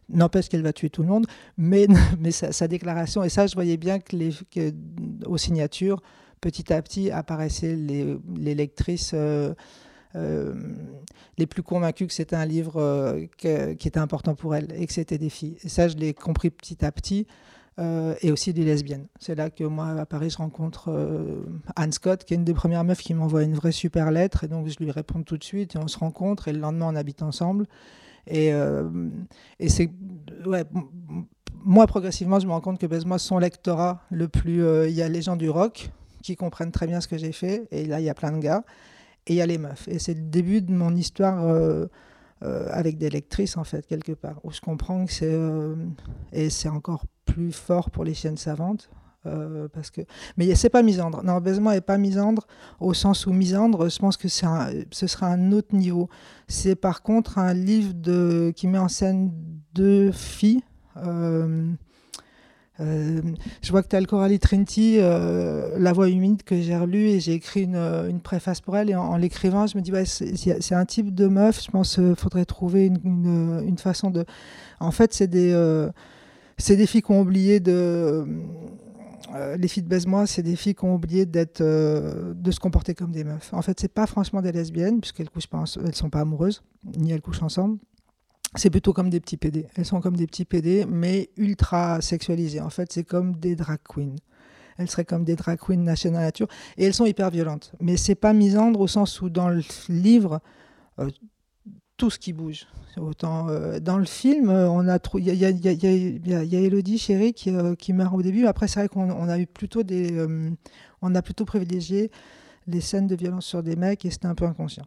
[0.09, 1.26] N'empêche qu'elle va tuer tout le monde,
[1.57, 1.88] mais,
[2.20, 4.72] mais sa, sa déclaration, et ça, je voyais bien que, les, que
[5.26, 6.01] aux signatures,
[6.42, 9.54] petit à petit apparaissaient les, lectrices euh,
[10.16, 10.54] euh,
[11.38, 13.48] les plus convaincues que c'était un livre euh, qui
[13.88, 15.58] était important pour elles et que c'était des filles.
[15.64, 17.28] Et ça, je l'ai compris petit à petit.
[18.22, 19.06] et aussi des lesbiennes.
[19.20, 20.90] C'est là que moi, à Paris, je rencontre
[21.76, 24.44] Anne Scott, qui est une des premières meufs qui m'envoie une vraie super lettre.
[24.44, 26.48] Et donc, je lui réponds tout de suite et on se rencontre.
[26.48, 27.68] Et le lendemain, on habite ensemble.
[28.26, 28.52] Et,
[29.60, 29.92] et c'est.
[30.48, 30.64] Ouais,
[31.64, 34.66] moi, progressivement, je me rends compte que Baise-moi, son lectorat le plus.
[34.88, 35.92] Il y a les gens du rock
[36.28, 37.68] qui comprennent très bien ce que j'ai fait.
[37.72, 38.64] Et là, il y a plein de gars.
[39.28, 39.88] Et il y a les meufs.
[39.88, 41.86] Et c'est le début de mon histoire euh,
[42.44, 45.26] euh, avec des lectrices, en fait, quelque part, où je comprends que c'est.
[45.32, 45.76] euh,
[46.32, 48.90] et c'est encore plus fort pour les chiennes savantes.
[49.74, 50.02] parce que...
[50.38, 51.22] Mais c'est pas misandre.
[51.24, 52.48] Non, Baise-moi est pas misandre
[52.80, 56.08] au sens où misandre, je pense que un- ce sera un autre niveau.
[56.48, 58.54] C'est par contre un livre de...
[58.56, 59.32] qui met en scène
[59.74, 60.62] deux filles.
[62.80, 63.22] Euh,
[63.62, 67.08] je vois que tu as le Coralie Trinity, euh, La voix humide, que j'ai relu
[67.08, 68.90] et j'ai écrit une, une préface pour elle.
[68.90, 72.16] Et en, l'écrivant, je me dis, ouais, c'est un type de meuf, je pense qu'il
[72.16, 74.26] faudrait trouver une, une- façon de.
[74.80, 75.90] En fait, c'est des, euh,
[76.68, 78.28] des filles qui ont oublié de.
[79.36, 82.60] euh, les filles de Baise-moi, c'est des filles qui ont oublié d'être, euh, de se
[82.60, 83.54] comporter comme des meufs.
[83.54, 86.62] En fait, c'est pas franchement des lesbiennes, puisqu'elles couchent pas, elles sont pas amoureuses,
[86.98, 87.78] ni elles couchent ensemble.
[88.58, 89.68] C'est plutôt comme des petits PD.
[89.76, 92.62] Elles sont comme des petits PD, mais ultra sexualisées.
[92.62, 94.16] En fait, c'est comme des drag queens.
[94.78, 96.47] Elles seraient comme des drag queens nagées dans la nature.
[96.78, 97.74] Et elles sont hyper violentes.
[97.80, 100.39] Mais c'est pas misandre au sens où dans le livre,
[100.99, 101.10] euh,
[101.97, 102.68] tout ce qui bouge.
[102.97, 107.93] Autant euh, dans le film, on a il y a, Elodie Chéri qui, euh, qui
[107.93, 108.45] meurt au début.
[108.45, 110.51] Après, c'est vrai qu'on on a euh,
[111.01, 112.12] a plutôt privilégié
[112.68, 114.86] les scènes de violence sur des mecs et c'était un peu inconscient.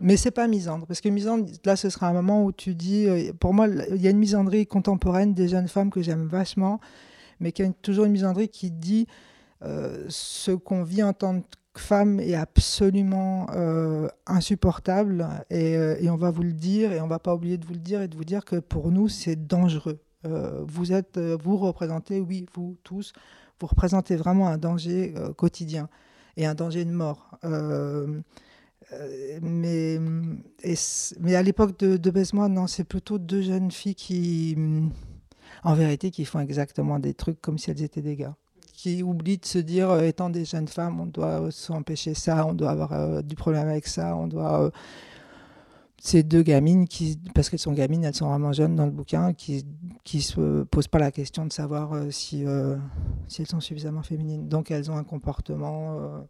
[0.00, 3.06] Mais c'est pas misandre, parce que misandre, là, ce sera un moment où tu dis,
[3.06, 6.80] euh, pour moi, il y a une misandrie contemporaine des jeunes femmes que j'aime vachement,
[7.40, 9.06] mais qui a toujours une misandrie qui dit
[9.64, 16.30] euh, ce qu'on vit en tant que femme est absolument euh, insupportable, et, on va
[16.30, 18.24] vous le dire, et on va pas oublier de vous le dire, et de vous
[18.24, 20.00] dire que pour nous, c'est dangereux.
[20.66, 23.12] Vous êtes, vous représentez, oui, vous tous,
[23.60, 25.88] vous représentez vraiment un danger quotidien
[26.36, 27.38] et un danger de mort.
[28.92, 29.98] Euh, mais,
[31.20, 34.56] mais à l'époque de, de non, c'est plutôt deux jeunes filles qui,
[35.62, 38.34] en vérité, qui font exactement des trucs comme si elles étaient des gars.
[38.72, 42.46] Qui oublient de se dire, euh, étant des jeunes femmes, on doit euh, s'empêcher ça,
[42.46, 44.70] on doit avoir du problème avec ça, on doit.
[46.00, 49.34] ces deux gamines qui, parce qu'elles sont gamines, elles sont vraiment jeunes dans le bouquin,
[49.34, 49.66] qui
[50.04, 52.46] qui se posent pas la question de savoir si
[53.26, 54.48] si elles sont suffisamment féminines.
[54.48, 56.24] Donc elles ont un comportement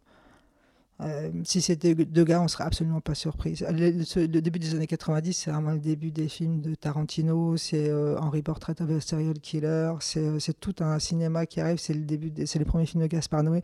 [1.01, 3.57] euh, si c'était deux gars, on serait absolument pas surpris.
[3.69, 8.19] Le, début des années 90, c'est vraiment le début des films de Tarantino, c'est euh,
[8.19, 12.01] Henry Portrait of a Serial Killer, c'est euh, tout un cinéma qui arrive, c'est le
[12.01, 13.61] début, c'est les premiers films de Gaspar Noé.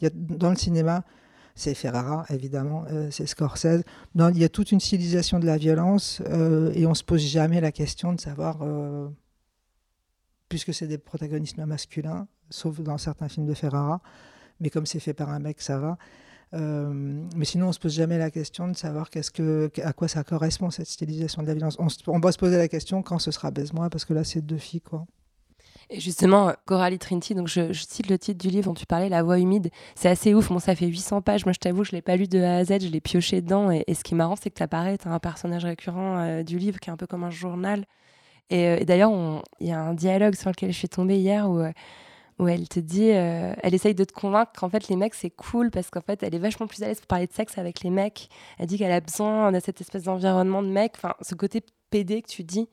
[0.00, 1.04] Il y a, dans le cinéma,
[1.54, 3.82] c'est Ferrara, évidemment, euh, c'est Scorsese.
[4.14, 6.22] Il y a toute une stylisation de la violence
[6.74, 8.60] et on se pose jamais la question de savoir,
[10.48, 14.00] puisque c'est des protagonistes masculins, sauf dans certains films de Ferrara,
[14.60, 15.98] mais comme c'est fait par un mec, ça va.
[16.54, 16.90] Euh,
[17.36, 19.10] mais sinon, on se pose jamais la question de savoir
[19.84, 21.76] à quoi ça correspond cette stylisation de la violence.
[21.78, 24.40] On, on va se poser la question quand ce sera baise-moi, parce que là, c'est
[24.40, 25.06] deux filles, quoi.
[25.90, 29.22] Et justement, Coralie Trinity, donc je, cite le titre du livre dont tu parlais, La
[29.22, 29.70] voix humide.
[29.94, 30.48] C'est assez ouf.
[30.48, 31.46] Bon, ça fait 800 pages.
[31.46, 32.80] Moi, je t'avoue, je l'ai pas lu de A à Z.
[32.82, 33.70] Je l'ai pioché dedans.
[33.70, 36.42] Et, ce qui est marrant, c'est que tu apparais, tu as un personnage récurrent euh,
[36.42, 37.86] du livre qui est un peu comme un journal.
[38.50, 39.12] Et, euh, et d'ailleurs,
[39.60, 41.72] il y a un dialogue sur lequel je suis tombée hier où, euh,
[42.38, 45.30] où elle te dit, euh, elle essaye de te convaincre qu'en fait, les mecs, c'est
[45.30, 47.82] cool parce qu'en fait, elle est vachement plus à l'aise pour parler de sexe avec
[47.82, 48.28] les mecs.
[48.58, 50.92] Elle dit qu'elle a besoin de cette espèce d'environnement de mecs.
[50.96, 52.68] Enfin, ce côté PD que tu dis,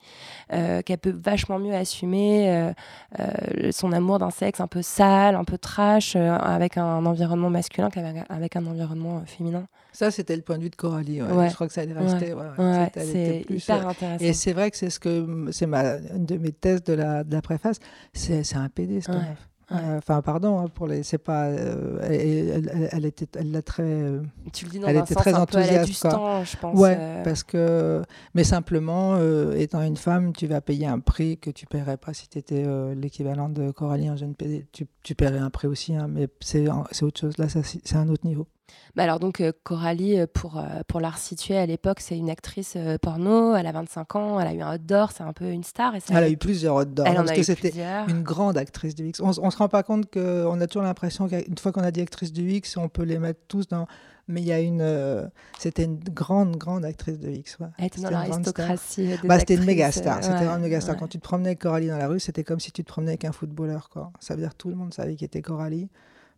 [0.52, 2.74] euh, qu'elle peut vachement mieux assumer
[3.20, 7.90] euh, son amour d'un sexe un peu sale, un peu trash, avec un environnement masculin
[7.90, 9.68] qu'avec avec un environnement féminin.
[9.96, 11.22] Ça, c'était le point de vue de Coralie.
[11.22, 11.32] ouais.
[11.32, 11.50] Ouais.
[11.50, 12.34] Je crois que ça allait rester.
[12.34, 12.44] Ouais.
[12.58, 14.26] ouais, c'est hyper euh, intéressant.
[14.26, 17.24] Et c'est vrai que c'est ce que c'est ma une de mes thèses de la,
[17.24, 17.80] de la préface.
[18.12, 19.12] C'est un PD, ce.
[19.12, 19.22] Euh,
[19.70, 21.02] Enfin, pardon hein, pour les.
[21.04, 21.46] C'est pas.
[21.46, 23.84] euh, elle, elle, était, elle l'a très.
[23.84, 24.22] euh,
[24.54, 25.86] Tu le dis dans elle un était sens très un peu à la enthousiaste.
[25.88, 26.80] Dustan, je pense.
[26.80, 27.24] Ouais, euh.
[27.24, 28.04] parce que.
[28.36, 32.14] Mais simplement, euh, étant une femme, tu vas payer un prix que tu paierais pas
[32.14, 32.64] si tu étais
[32.96, 34.68] l'équivalent de Coralie, un jeune PD.
[34.72, 37.38] Tu, tu paierais un prix aussi, hein, mais c'est c'est autre chose.
[37.40, 38.48] Là, ça, c'est un autre niveau.
[38.96, 42.30] Bah alors donc euh, Coralie, euh, pour, euh, pour la resituer à l'époque, c'est une
[42.30, 45.50] actrice porno, elle a 25 ans, elle a eu un hot d'or, c'est un peu
[45.52, 45.96] une star.
[45.96, 47.06] Et ça Elle a eu plusieurs hot d'or.
[47.06, 47.74] Parce que c'était
[48.08, 49.20] une grande actrice du X.
[49.22, 52.02] On, on se rend pas compte qu'on a toujours l'impression qu'une fois qu'on a dit
[52.02, 53.86] actrice du X, on peut les mettre tous dans.
[54.28, 54.82] Mais il y a une.
[54.82, 55.28] euh,
[55.60, 57.58] c'était une grande, grande actrice de X.
[57.60, 57.68] ouais.
[57.78, 58.68] Elle était dans C'était une grande star.
[58.68, 60.24] l'aristocratie Bah, c'était une actrices, méga star.
[60.24, 60.96] C'était ouais, une méga star.
[60.96, 61.00] ouais.
[61.00, 63.12] Quand tu te promenais avec Coralie dans la rue, c'était comme si tu te promenais
[63.12, 63.90] avec un footballeur.
[63.90, 64.12] Quoi.
[64.20, 65.90] Ça veut dire que tout le monde savait qui était Coralie.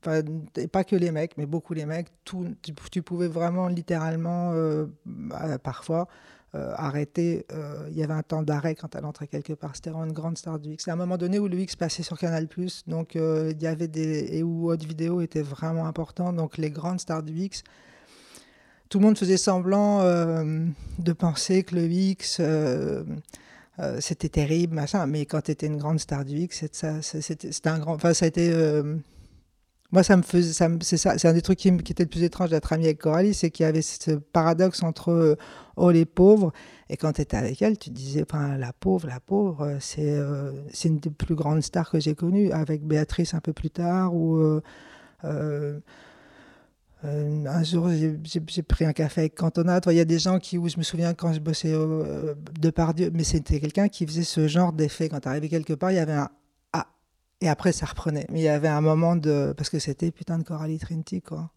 [0.02, 2.08] Pas que les mecs, mais beaucoup les mecs.
[2.24, 2.46] Tout,
[2.92, 4.86] tu, pouvais vraiment, littéralement, euh,
[5.42, 6.08] euh, parfois,
[6.56, 7.46] euh, arrêter.
[7.90, 9.76] Il y avait un temps d'arrêt quand elle entrait quelque part.
[9.76, 10.88] C'était vraiment une grande star du X.
[10.88, 12.48] À un moment donné où le X passait sur Canal+,
[12.86, 16.32] donc il y avait des et où Haute Vidéo était vraiment important.
[16.32, 17.64] Donc les grandes stars du X.
[18.90, 22.40] Tout le monde faisait semblant de penser que le X
[24.00, 25.06] c'était terrible, machin.
[25.08, 26.66] Mais quand tu étais une grande star du X,
[27.02, 27.96] c'était un grand.
[27.96, 28.54] Enfin, ça a été.
[29.92, 30.54] Moi, ça me faisait.
[30.54, 30.70] ça
[31.18, 33.64] C'est un des trucs qui, était le plus étrange d'être ami avec Coralie, c'est qu'il
[33.66, 35.36] y avait ce paradoxe entre euh,
[35.78, 36.52] oh les pauvres
[36.90, 40.10] et quand tu étais avec elle, tu disais enfin la pauvre, la pauvre, euh, c'est
[40.10, 43.70] euh, c'est une des plus grandes stars que j'ai connues, avec Béatrice un peu plus
[43.70, 44.38] tard ou.
[44.38, 44.62] euh,
[45.26, 45.80] euh,
[47.06, 49.80] euh, un jour, j'ai- pris un café avec Cantona.
[49.88, 52.70] Il y a des gens qui, où je me souviens quand je bossais euh, de
[52.72, 55.08] Pardieu, mais c'était quelqu'un qui faisait ce genre d'effet.
[55.10, 56.30] Quand tu arrivais quelque part, il y avait un
[57.42, 58.26] et après ça reprenait.
[58.32, 59.54] Mais il y avait un moment de.
[59.58, 61.52] Parce que c'était putain de Coralie Trinity, quoi.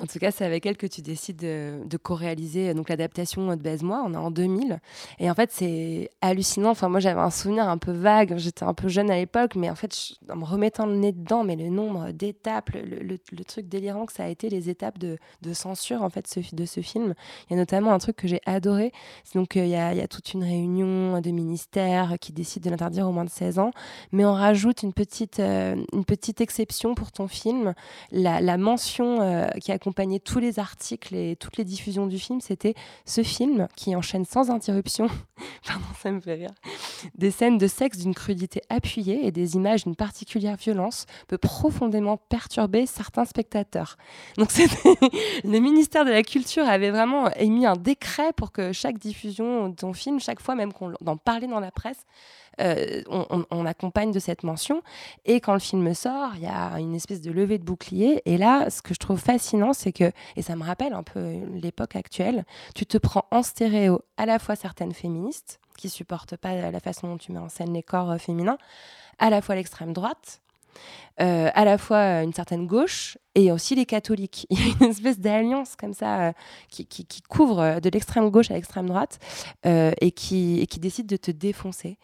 [0.00, 3.60] En tout cas, c'est avec elle que tu décides de, co-réaliser euh, donc l'adaptation de
[3.60, 4.02] Baise-moi.
[4.04, 4.80] On est en 2000.
[5.18, 6.70] Et en fait, c'est hallucinant.
[6.70, 8.36] Enfin, moi, j'avais un souvenir un peu vague.
[8.36, 9.96] J'étais un peu jeune à l'époque, mais en fait,
[10.30, 14.24] en me remettant le nez dedans, mais le nombre d'étapes, le, truc délirant que ça
[14.24, 15.18] a été, les étapes de,
[15.52, 17.14] censure en fait de ce film.
[17.48, 18.92] Il y a notamment un truc que j'ai adoré.
[19.34, 23.12] Donc euh, il y, a, toute une réunion de ministères qui décident de l'interdire au
[23.12, 23.70] moins de 16 ans,
[24.12, 27.74] mais on rajoute une petite, euh, une petite exception pour ton film.
[28.12, 32.74] La, mention euh, qui accompagnait tous les articles et toutes les diffusions du film, c'était
[33.04, 35.08] ce film qui enchaîne sans interruption,
[35.66, 36.50] pardon, ça me fait rire,
[37.14, 42.16] des scènes de sexe d'une crudité appuyée et des images d'une particulière violence peut profondément
[42.16, 43.96] perturber certains spectateurs.
[44.36, 44.50] Donc
[45.44, 49.74] le ministère de la Culture avait vraiment émis un décret pour que chaque diffusion de
[49.74, 52.04] ton film, chaque fois même qu'on en parlait dans la presse,
[52.60, 54.82] euh, on, on- accompagne de cette mention.
[55.24, 58.22] Et quand le film sort, il y a une espèce de levée de bouclier.
[58.24, 61.38] Et là, ce que je trouve fascinant, c'est que, et ça me rappelle un peu
[61.54, 62.44] l'époque actuelle,
[62.74, 67.08] tu te prends en stéréo à la fois certaines féministes qui supportent pas la façon
[67.08, 68.58] dont tu mets en scène les corps euh, féminins,
[69.18, 70.40] à la fois l'extrême droite,
[71.20, 74.46] euh, à la fois euh, une certaine gauche et aussi les catholiques.
[74.50, 76.32] Il y a une espèce d'alliance comme ça euh,
[76.68, 79.18] qui, qui- couvre de l'extrême gauche à l'extrême droite
[79.64, 81.98] et, qui, et qui décide de te défoncer.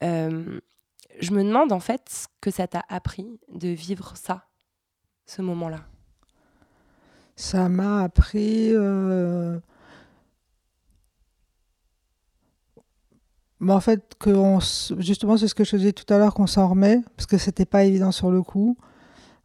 [0.00, 4.46] Je me demande en fait ce que ça t'a appris de vivre ça,
[5.26, 5.80] ce moment-là.
[7.36, 8.72] Ça m'a appris.
[13.64, 14.58] Mais en fait, que on
[15.00, 17.64] justement, c'est ce que je disais tout à l'heure, qu'on s'en remet, parce que c'était
[17.64, 18.76] pas évident sur le coup.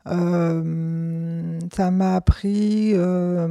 [0.07, 2.91] Euh, ça m'a appris.
[2.95, 3.47] Euh,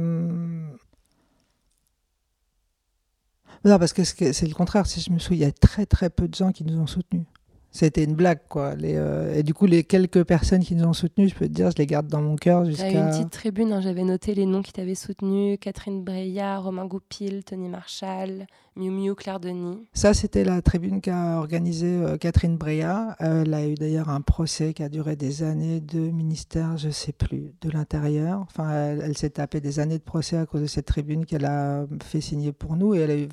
[3.65, 4.85] non, parce que c'est le contraire.
[4.85, 6.87] Si je me souviens, il y a très très peu de gens qui nous ont
[6.87, 7.25] soutenus.
[7.71, 8.75] C'était une blague, quoi.
[8.75, 11.53] Les, euh, et du coup, les quelques personnes qui nous ont soutenus, je peux te
[11.53, 12.89] dire, je les garde dans mon cœur jusqu'à...
[12.89, 15.57] une petite tribune, hein, j'avais noté les noms qui t'avaient soutenu.
[15.59, 19.87] Catherine Breillat, Romain Goupil, Tony Marshall, Miu Miu, Claire Denis.
[19.93, 23.15] Ça, c'était la tribune qu'a organisée euh, Catherine Breillat.
[23.19, 27.13] elle a eu d'ailleurs un procès qui a duré des années de ministère, je sais
[27.13, 28.41] plus, de l'Intérieur.
[28.49, 31.45] Enfin, elle, elle s'est tapée des années de procès à cause de cette tribune qu'elle
[31.45, 32.95] a fait signer pour nous.
[32.95, 33.29] Et elle a eu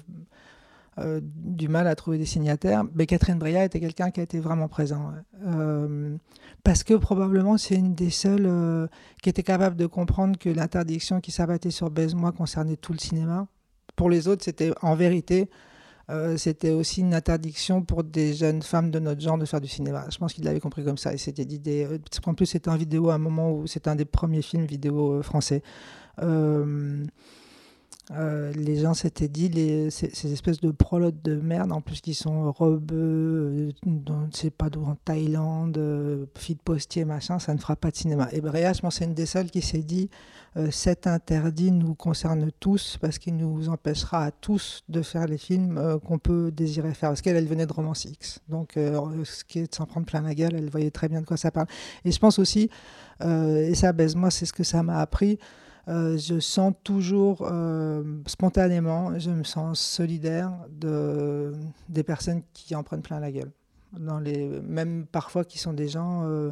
[0.99, 2.85] euh, du mal à trouver des signataires.
[2.95, 5.13] Mais Catherine Breillat était quelqu'un qui a été vraiment présent.
[5.47, 6.17] Euh,
[6.65, 8.87] parce que probablement c'est une des seules euh,
[9.23, 13.47] qui était capable de comprendre que l'interdiction qui s'abattait sur Baise-moi concernait tout le cinéma.
[13.95, 15.51] Pour les autres, c'était en vérité,
[16.37, 20.05] c'était aussi une interdiction pour des jeunes femmes de notre genre de faire du cinéma.
[20.11, 21.15] Je pense qu'il l'avait compris comme ça.
[21.15, 21.89] Et c'était d'idée.
[22.27, 25.23] En plus, c'était en vidéo à un moment où c'était un des premiers films vidéo
[25.23, 25.63] français.
[28.11, 29.51] Les gens s'étaient dit
[29.91, 34.71] ces, espèces de prologues de merde, en plus qui sont rebeux, dans, je sais pas
[34.71, 38.29] d'où, en Thaïlande, euh, de postier, machin, ça ne fera pas de cinéma.
[38.33, 40.09] Et Bréa, je pense, c'est une des seules qui s'est dit
[40.57, 45.39] euh, cet interdit nous concerne tous parce qu'il nous empêchera à tous de faire les
[45.39, 47.11] films euh, qu'on peut désirer faire.
[47.11, 48.41] Parce qu'elle, elle venait de Romance X.
[48.49, 51.27] Donc, ce qui est de s'en prendre plein la gueule, elle voyait très bien de
[51.27, 51.67] quoi ça parle.
[52.05, 52.71] Et je pense aussi,
[53.23, 55.39] et ça baise moi, c'est ce que ça m'a appris.
[55.89, 61.53] Euh, je sens toujours euh, spontanément, je me sens solidaire de,
[61.89, 63.53] des personnes qui en prennent plein la gueule.
[63.97, 66.51] Même parfois qui sont des gens, euh,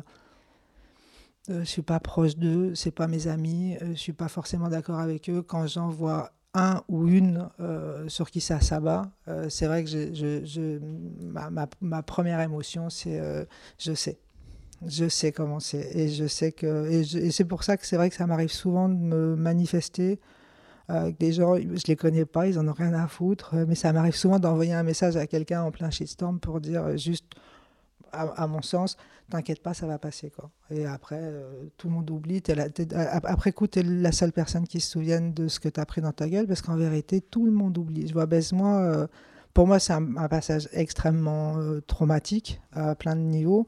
[1.49, 4.69] je ne suis pas proche d'eux, c'est pas mes amis, je ne suis pas forcément
[4.69, 5.43] d'accord avec eux.
[5.43, 7.49] Quand j'en vois un ou une
[8.07, 9.11] sur qui ça s'abat,
[9.49, 10.81] c'est vrai que
[11.81, 13.21] ma, première émotion, c'est
[13.79, 14.21] je sais
[14.87, 15.97] je sais comment c'est.
[15.97, 16.89] Et je sais que.
[16.91, 20.21] Et, c'est pour ça que c'est vrai que ça m'arrive souvent de me manifester
[20.89, 23.93] avec des gens, je les connais pas, ils en ont rien à foutre, mais ça
[23.93, 27.25] m'arrive souvent d'envoyer un message à quelqu'un en plein shitstorm pour dire euh, juste,
[28.13, 28.97] à, mon sens,
[29.31, 30.31] t'inquiète pas, ça va passer.
[30.31, 30.51] Quoi.
[30.71, 32.43] Et après, euh, tout le monde oublie.
[33.25, 35.87] après coup, tu es la seule personne qui se souvienne de ce que tu as
[35.87, 38.07] pris dans ta gueule, parce qu'en vérité, tout le monde oublie.
[38.07, 38.81] Je vois, baisse-moi.
[38.81, 39.07] Euh,
[39.53, 41.57] pour moi, c'est un, passage extrêmement
[41.87, 43.67] traumatique à plein de niveaux.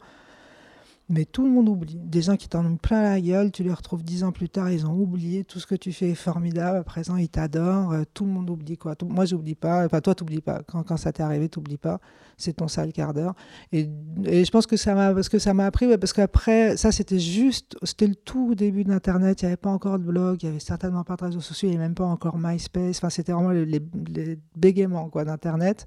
[1.08, 2.00] Mais tout le monde oublie.
[2.02, 4.72] Des gens qui t'en ont plein la gueule, tu les retrouves dix ans plus tard,
[4.72, 5.44] ils ont oublié.
[5.44, 6.78] Tout ce que tu fais est formidable.
[6.78, 7.92] À présent, ils t'adorent.
[7.92, 8.96] Euh, tout le monde oublie quoi.
[9.04, 9.86] Moi, j'oublie pas.
[9.86, 10.62] Enfin, toi, t'oublies pas.
[10.66, 12.00] Quand, ça t'est arrivé, t'oublies pas.
[12.36, 13.34] C'est ton sale quart d'heure.
[13.70, 13.88] Et,
[14.24, 17.20] et, je pense que ça m'a, parce que ça m'a appris, parce qu'après, ça, c'était
[17.20, 19.42] juste, c'était le tout début d'Internet.
[19.42, 21.68] Il n'y avait pas encore de blog, il y avait certainement pas de réseaux sociaux,
[21.68, 22.98] il n'y avait même pas encore MySpace.
[22.98, 23.82] Enfin, c'était vraiment les, les,
[24.12, 25.86] les bégaiements quoi d'Internet.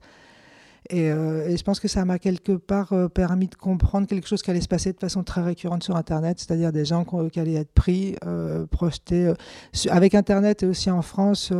[0.93, 4.41] Euh, et, je pense que ça m'a quelque part euh, permis de comprendre quelque chose
[4.41, 7.53] qui allait se passer de façon très récurrente sur Internet, c'est-à-dire des gens qui allaient
[7.53, 9.33] être pris, euh, projetés,
[9.89, 11.53] avec Internet et aussi en France,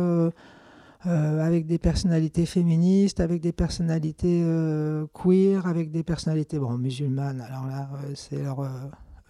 [1.04, 4.44] avec des personnalités féministes, avec des personnalités
[5.14, 7.40] queer, avec des personnalités bon, musulmanes.
[7.40, 8.66] Alors là, c'est leur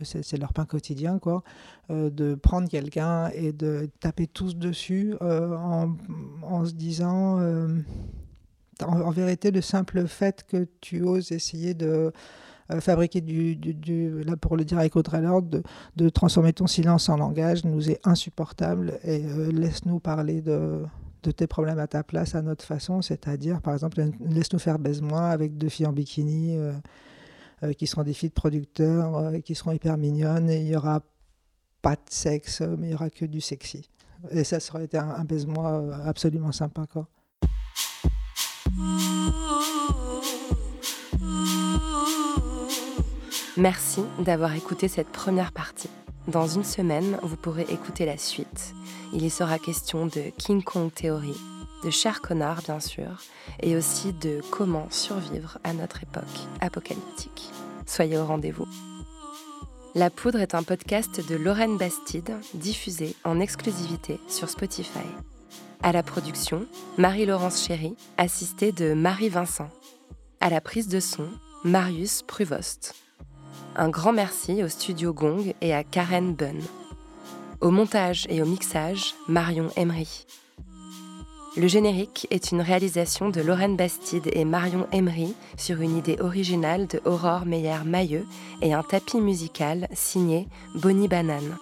[0.03, 1.43] c'est leur pain quotidien, quoi,
[1.91, 5.95] de prendre quelqu'un et de taper tous dessus en,
[6.43, 7.39] en, se disant
[8.83, 12.13] en, vérité, le simple fait que tu oses essayer de
[12.73, 15.63] euh, fabriquer du, là pour le dire avec Audrey Lorde,
[15.97, 20.83] de, transformer ton silence en langage nous est insupportable et euh, laisse-nous parler de,
[21.37, 25.59] tes problèmes à ta place, à notre façon, c'est-à-dire, par exemple, laisse-nous faire baise-moi avec
[25.59, 30.49] deux filles en bikini euh, qui seront des filles de producteurs, qui seront hyper mignonnes
[30.49, 31.03] et il n'y aura
[31.83, 33.91] pas de sexe, mais il n'y aura que du sexy.
[34.31, 37.09] Et ça, ça aurait été un, un baise-moi absolument sympa, quoi.
[43.57, 45.91] Merci d'avoir écouté cette première partie.
[46.29, 48.75] Dans une semaine, vous pourrez écouter la suite.
[49.13, 51.35] Il y sera question de King Kong Theory,
[51.85, 53.23] de Cher Connard bien sûr,
[53.61, 56.25] et aussi de comment survivre à notre époque
[56.61, 57.51] apocalyptique.
[57.87, 58.69] Soyez au rendez-vous.
[59.95, 65.07] La Poudre est un podcast de Lorraine Bastide, diffusé en exclusivité sur Spotify.
[65.83, 66.67] À la production,
[66.99, 69.71] Marie-Laurence Chéry, assistée de Marie Vincent.
[70.41, 71.27] À la prise de son,
[71.65, 72.95] Marius Pruvost.
[73.77, 76.61] Un grand merci au studio Gong et à Karen Bunn.
[77.63, 80.27] Au montage et au mixage, Marion Emery.
[81.57, 86.89] Le générique est une réalisation de Lorraine Bastide et Marion Emery sur une idée originale
[86.89, 88.27] de Aurore Meyer-Mailleux
[88.61, 91.57] et un tapis musical signé Bonnie Banane.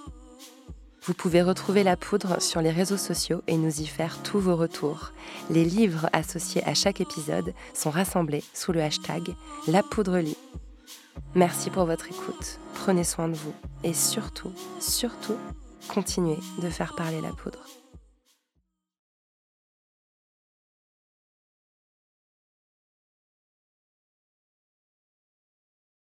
[1.04, 4.56] Vous pouvez retrouver la poudre sur les réseaux sociaux et nous y faire tous vos
[4.56, 5.12] retours.
[5.50, 9.34] Les livres associés à chaque épisode sont rassemblés sous le hashtag
[9.66, 10.20] La Poudre.
[11.34, 12.58] Merci pour votre écoute.
[12.74, 15.36] prenez soin de vous et surtout, surtout,
[15.88, 17.64] continuez de faire parler la poudre.